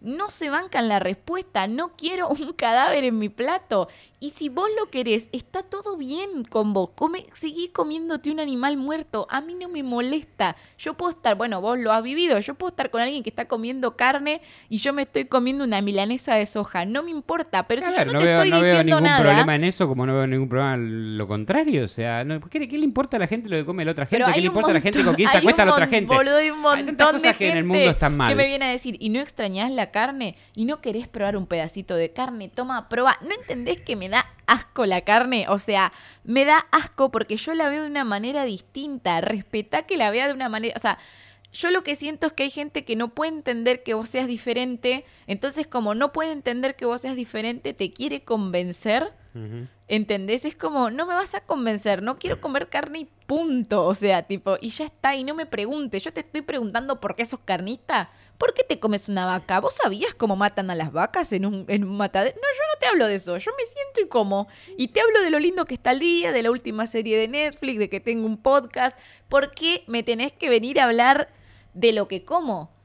[0.00, 3.88] No se bancan la respuesta, no quiero un cadáver en mi plato.
[4.18, 6.90] Y si vos lo querés, está todo bien con vos.
[6.94, 9.26] Come, seguí comiéndote un animal muerto.
[9.30, 10.56] A mí no me molesta.
[10.78, 12.40] Yo puedo estar, bueno, vos lo has vivido.
[12.40, 14.40] Yo puedo estar con alguien que está comiendo carne
[14.70, 16.86] y yo me estoy comiendo una milanesa de soja.
[16.86, 17.68] No me importa.
[17.68, 19.22] Pero A si yo no no, te veo, estoy no veo diciendo ningún nada.
[19.22, 21.84] problema en eso, como no veo ningún problema en lo contrario.
[21.84, 24.06] O sea, no, ¿qué, qué le importa a la gente lo que come la otra
[24.06, 24.24] gente?
[24.32, 26.14] ¿Qué le importa a la gente con quién se acuesta un la otra gente?
[26.14, 28.30] Boludo, hay un montón de cosas que en el gente mundo están mal.
[28.30, 30.36] Que me viene a decir, ¿y no extrañás la carne?
[30.54, 32.48] ¿Y no querés probar un pedacito de carne?
[32.48, 33.18] Toma, prueba.
[33.20, 35.46] ¿No entendés que me da asco la carne?
[35.48, 35.92] O sea,
[36.24, 39.20] me da asco porque yo la veo de una manera distinta.
[39.20, 40.74] Respetá que la vea de una manera...
[40.76, 40.98] O sea,
[41.52, 44.26] yo lo que siento es que hay gente que no puede entender que vos seas
[44.26, 45.04] diferente.
[45.26, 49.12] Entonces, como no puede entender que vos seas diferente, te quiere convencer.
[49.86, 50.46] ¿Entendés?
[50.46, 53.84] Es como, no me vas a convencer, no quiero comer carne y punto.
[53.84, 56.02] O sea, tipo, y ya está, y no me preguntes.
[56.02, 58.10] Yo te estoy preguntando por qué sos carnista.
[58.38, 59.60] ¿Por qué te comes una vaca?
[59.60, 62.36] ¿Vos sabías cómo matan a las vacas en un, en un matadero?
[62.36, 63.36] No, yo no te hablo de eso.
[63.38, 64.48] Yo me siento y como.
[64.76, 67.28] Y te hablo de lo lindo que está el día, de la última serie de
[67.28, 68.98] Netflix, de que tengo un podcast.
[69.28, 71.28] ¿Por qué me tenés que venir a hablar
[71.74, 72.75] de lo que como?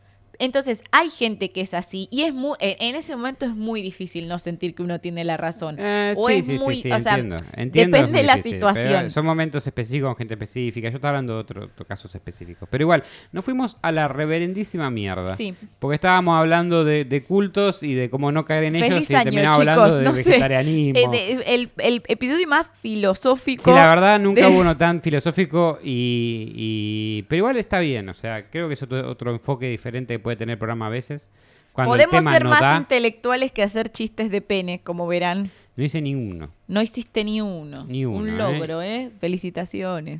[0.41, 3.81] Entonces, hay gente que es así y es muy, en en ese momento es muy
[3.81, 5.77] difícil no sentir que uno tiene la razón.
[5.80, 7.35] Eh, o sí, es sí, muy, sí, o sea, entiendo.
[7.53, 9.09] Entiendo, depende de la difícil, situación.
[9.11, 10.89] Son momentos específicos con gente específica.
[10.89, 12.68] Yo estaba hablando de otro, otro casos específicos.
[12.72, 15.35] Pero igual, nos fuimos a la reverendísima mierda.
[15.35, 15.53] Sí.
[15.80, 19.23] Porque estábamos hablando de, de cultos y de cómo no caer en ellos y año,
[19.23, 19.73] terminamos chicos.
[19.77, 20.99] hablando de no vegetarianismo.
[20.99, 23.63] Eh, de- el, el episodio más filosófico.
[23.63, 28.09] Sí, la verdad nunca de- hubo uno tan filosófico y, y- Pero igual está bien,
[28.09, 30.90] o sea, creo que es otro, otro enfoque diferente que puede tener el programa a
[30.90, 31.30] veces.
[31.74, 35.52] Cuando Podemos ser no más da, intelectuales que hacer chistes de pene, como verán.
[35.78, 36.52] no hice ni uno.
[36.68, 37.86] No hiciste ni uno.
[37.86, 38.32] Ni uno, Un ¿eh?
[38.38, 39.12] logro, ¿eh?
[39.22, 40.20] Felicitaciones.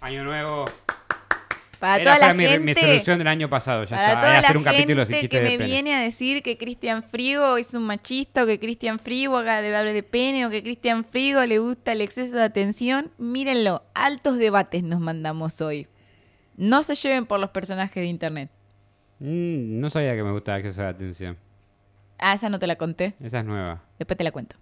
[0.00, 0.64] Año nuevo.
[1.78, 2.60] Para Era toda la fue mi, gente.
[2.60, 4.20] mi resolución del año pasado, ya Para está.
[4.20, 7.56] toda la hacer un capítulo chistes que de me viene a decir que Cristian Frigo
[7.56, 11.04] es un machista o que Cristian Frigo haga de hablar de pene o que Cristian
[11.06, 15.86] Frigo le gusta el exceso de atención, mírenlo, altos debates nos mandamos hoy.
[16.58, 18.50] No se lleven por los personajes de internet.
[19.20, 21.36] Mm, no sabía que me gustaba a la atención.
[22.18, 23.14] Ah, esa no te la conté.
[23.22, 23.82] Esa es nueva.
[23.98, 24.56] Después te la cuento.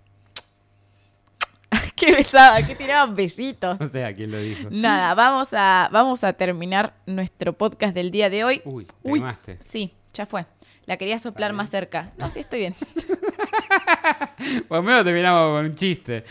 [1.96, 3.78] qué besaba, qué tiraban besitos.
[3.80, 4.68] No sé a quién lo dijo.
[4.70, 8.62] Nada, vamos a, vamos a terminar nuestro podcast del día de hoy.
[8.64, 9.58] Uy, te Uy, quemaste.
[9.60, 10.46] sí, ya fue.
[10.86, 12.12] La quería soplar más cerca.
[12.16, 12.74] No, sí, estoy bien.
[14.68, 16.24] Por lo menos terminamos con un chiste.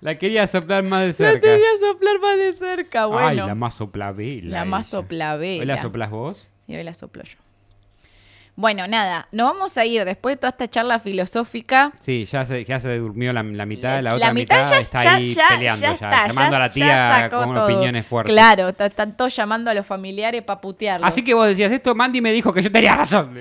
[0.00, 1.40] La quería soplar más de La cerca.
[1.40, 3.46] quería soplar más de cerca, Ay, bueno.
[3.46, 4.50] la más soplavela.
[4.58, 4.92] La más.
[4.92, 6.48] ¿Hoy la soplas vos?
[6.66, 7.36] Sí, hoy la soplo yo.
[8.54, 11.90] Bueno, nada, nos vamos a ir después de toda esta charla filosófica.
[12.02, 14.78] Sí, ya se, ya se durmió la, la mitad, la, La otra mitad mitad, ya-
[14.78, 17.64] está ya- ahí ya- peleando ya, está, llamando a la ya tía con todo.
[17.64, 18.34] opiniones fuertes.
[18.34, 21.06] Claro, está- están todos llamando a los familiares para putearlo.
[21.06, 23.34] Así que vos decías esto, Mandy me dijo que yo tenía razón.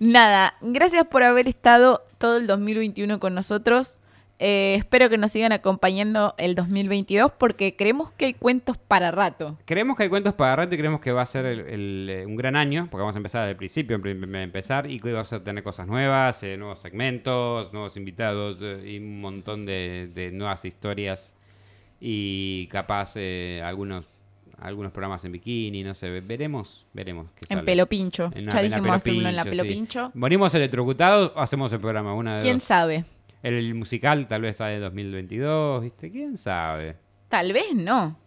[0.00, 3.98] Nada, gracias por haber estado todo el 2021 con nosotros.
[4.44, 9.56] Eh, espero que nos sigan acompañando el 2022 porque creemos que hay cuentos para rato.
[9.64, 12.26] creemos que hay cuentos para rato y creemos que va a ser el- el, eh,
[12.26, 15.12] un gran año, porque vamos a empezar desde el principio, em- em- empezar, y que
[15.12, 20.10] vamos a tener cosas nuevas, eh, nuevos segmentos, nuevos invitados eh, y un montón de,
[20.12, 21.36] de nuevas historias
[22.00, 23.14] y capaz
[23.62, 24.04] algunos
[24.58, 27.26] algunos programas en bikini, no sé, ve- veremos, veremos.
[27.34, 27.62] qué En sale.
[27.62, 28.30] pelo pincho.
[28.34, 29.68] En ya en dijimos hacer uno en la pincho, pelo sí.
[29.68, 30.10] pincho.
[30.14, 32.14] ¿Morimos electrocutados o hacemos el programa?
[32.14, 32.64] Una de ¿Quién dos.
[32.64, 33.04] sabe?
[33.42, 36.10] El musical tal vez sale en 2022, ¿viste?
[36.10, 36.96] ¿Quién sabe?
[37.28, 38.18] Tal vez no.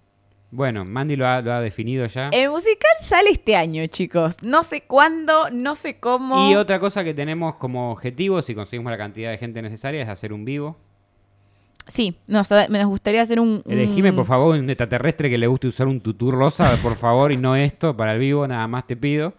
[0.52, 2.30] Bueno, Mandy lo ha, lo ha definido ya.
[2.32, 4.38] El musical sale este año, chicos.
[4.44, 6.50] No sé cuándo, no sé cómo.
[6.50, 10.10] Y otra cosa que tenemos como objetivo, si conseguimos la cantidad de gente necesaria, es
[10.10, 10.78] hacer un vivo.
[11.88, 13.62] Sí, nos, nos gustaría hacer un...
[13.64, 17.32] un- Elegime, por favor, un extraterrestre que le guste usar un tutú rosa, por favor,
[17.32, 19.34] y no esto para el vivo, nada más te pido.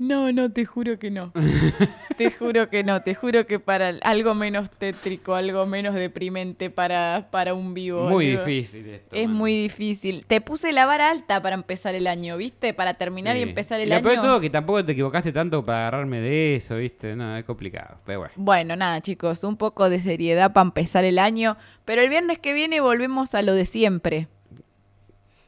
[0.00, 1.30] No, no, te juro que no.
[2.16, 7.28] te juro que no, te juro que para algo menos tétrico, algo menos deprimente para,
[7.30, 8.08] para un vivo.
[8.08, 8.46] Muy boludo.
[8.46, 9.14] difícil esto.
[9.14, 9.36] Es man.
[9.36, 10.24] muy difícil.
[10.26, 12.72] Te puse la vara alta para empezar el año, ¿viste?
[12.72, 14.04] Para terminar y empezar el lo año.
[14.04, 17.14] peor de todo que tampoco te equivocaste tanto para agarrarme de eso, ¿viste?
[17.14, 18.32] No, es complicado, pero bueno.
[18.36, 21.58] Bueno, nada, chicos, un poco de seriedad para empezar el año.
[21.84, 24.28] Pero el viernes que viene volvemos a lo de siempre.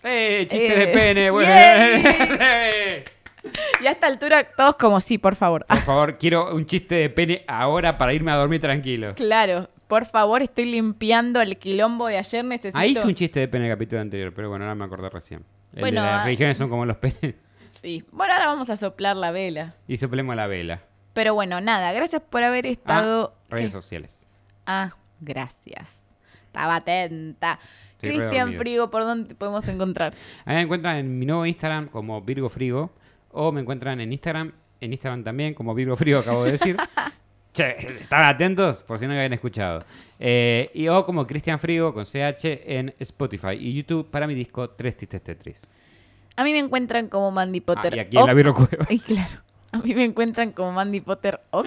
[0.04, 1.30] ¡Eh, chiste Eh, de pene!
[1.30, 1.48] Bueno.
[1.48, 3.04] yay.
[3.82, 5.66] Y a esta altura, todos como sí, por favor.
[5.66, 9.14] Por favor, quiero un chiste de pene ahora para irme a dormir tranquilo.
[9.16, 12.44] Claro, por favor, estoy limpiando el quilombo de ayer.
[12.44, 12.78] Necesito.
[12.78, 15.08] Ahí hice un chiste de pene en el capítulo anterior, pero bueno, ahora me acordé
[15.10, 15.44] recién.
[15.74, 16.24] El Bueno, de las ah.
[16.24, 17.34] religiones son como los penes.
[17.80, 18.04] Sí.
[18.12, 19.74] Bueno, ahora vamos a soplar la vela.
[19.88, 20.82] Y soplemos la vela.
[21.14, 23.34] Pero bueno, nada, gracias por haber Ah, estado.
[23.50, 23.72] redes ¿Qué?
[23.72, 24.26] sociales.
[24.66, 26.00] Ah, gracias.
[26.46, 27.58] Estaba atenta.
[28.00, 28.54] Cristian.
[28.54, 30.14] Frigo, ¿por dónde te podemos encontrar?
[30.44, 32.92] A mí me encuentran en mi nuevo Instagram como Virgo Frigo.
[33.32, 36.76] O me encuentran en Instagram, en Instagram también como Virgo Frigo, acabo de decir.
[37.52, 38.82] che, ¿están atentos?
[38.82, 39.84] Por si no me habían escuchado.
[40.18, 44.70] Eh, y o como Cristian Frigo con CH en Spotify y YouTube para mi disco
[44.70, 45.60] Tres Tistes Tetris.
[46.36, 47.92] A mí me encuentran como Mandy Potter.
[47.92, 48.34] Ah, y aquí en la.
[48.34, 48.86] Virgo Cueva.
[48.88, 49.40] Y claro,
[49.72, 51.66] a mí me encuentran como Mandy Potter Oc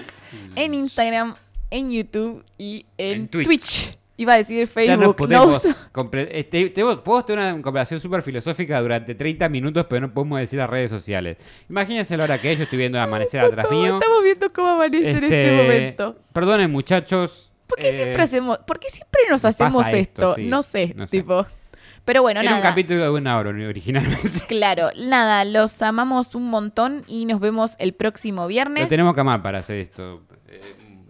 [0.54, 1.36] en Instagram,
[1.70, 3.46] en YouTube y en, En Twitch.
[3.46, 3.98] Twitch.
[4.18, 5.00] Iba a decir Ya Facebook.
[5.04, 5.62] no podemos.
[5.92, 10.14] compre- eh, te- te- puedo tener una conversación súper filosófica durante 30 minutos, pero no
[10.14, 11.36] podemos decir las redes sociales.
[11.68, 13.94] Imagínense la hora que es, yo estoy viendo el amanecer atrás Estamos- mío.
[13.98, 16.16] Estamos viendo cómo amanece en este Este, momento.
[16.32, 17.52] Perdonen, muchachos.
[17.66, 20.34] ¿Por qué eh, siempre hacemos, por qué siempre nos hacemos esto, esto?
[20.36, 21.18] sí, no sé, no sé.
[21.18, 21.44] tipo.
[22.06, 22.70] Pero bueno, Era un nada.
[22.70, 24.30] capítulo de una hora originalmente.
[24.48, 28.84] Claro, nada, los amamos un montón y nos vemos el próximo viernes.
[28.84, 30.22] Lo tenemos que amar para hacer esto.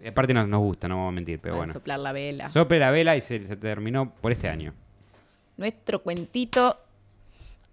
[0.07, 1.73] Eh, aparte nos, nos gusta, no vamos a mentir, pero a bueno.
[1.73, 2.47] soplar la vela.
[2.47, 4.73] Sople la vela y se, se terminó por este año.
[5.57, 6.77] Nuestro cuentito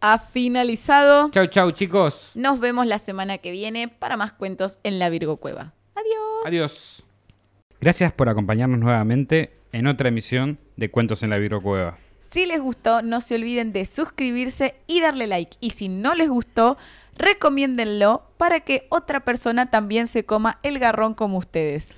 [0.01, 1.31] ha finalizado.
[1.31, 2.33] Chau, chau, chicos.
[2.35, 5.75] Nos vemos la semana que viene para más cuentos en la Virgo Cueva.
[5.95, 6.47] Adiós.
[6.47, 7.05] Adiós.
[7.81, 11.99] Gracias por acompañarnos nuevamente en otra emisión de Cuentos en la Cueva.
[12.19, 15.57] Si les gustó, no se olviden de suscribirse y darle like.
[15.61, 16.79] Y si no les gustó,
[17.17, 21.95] recomiéndenlo para que otra persona también se coma el garrón como ustedes.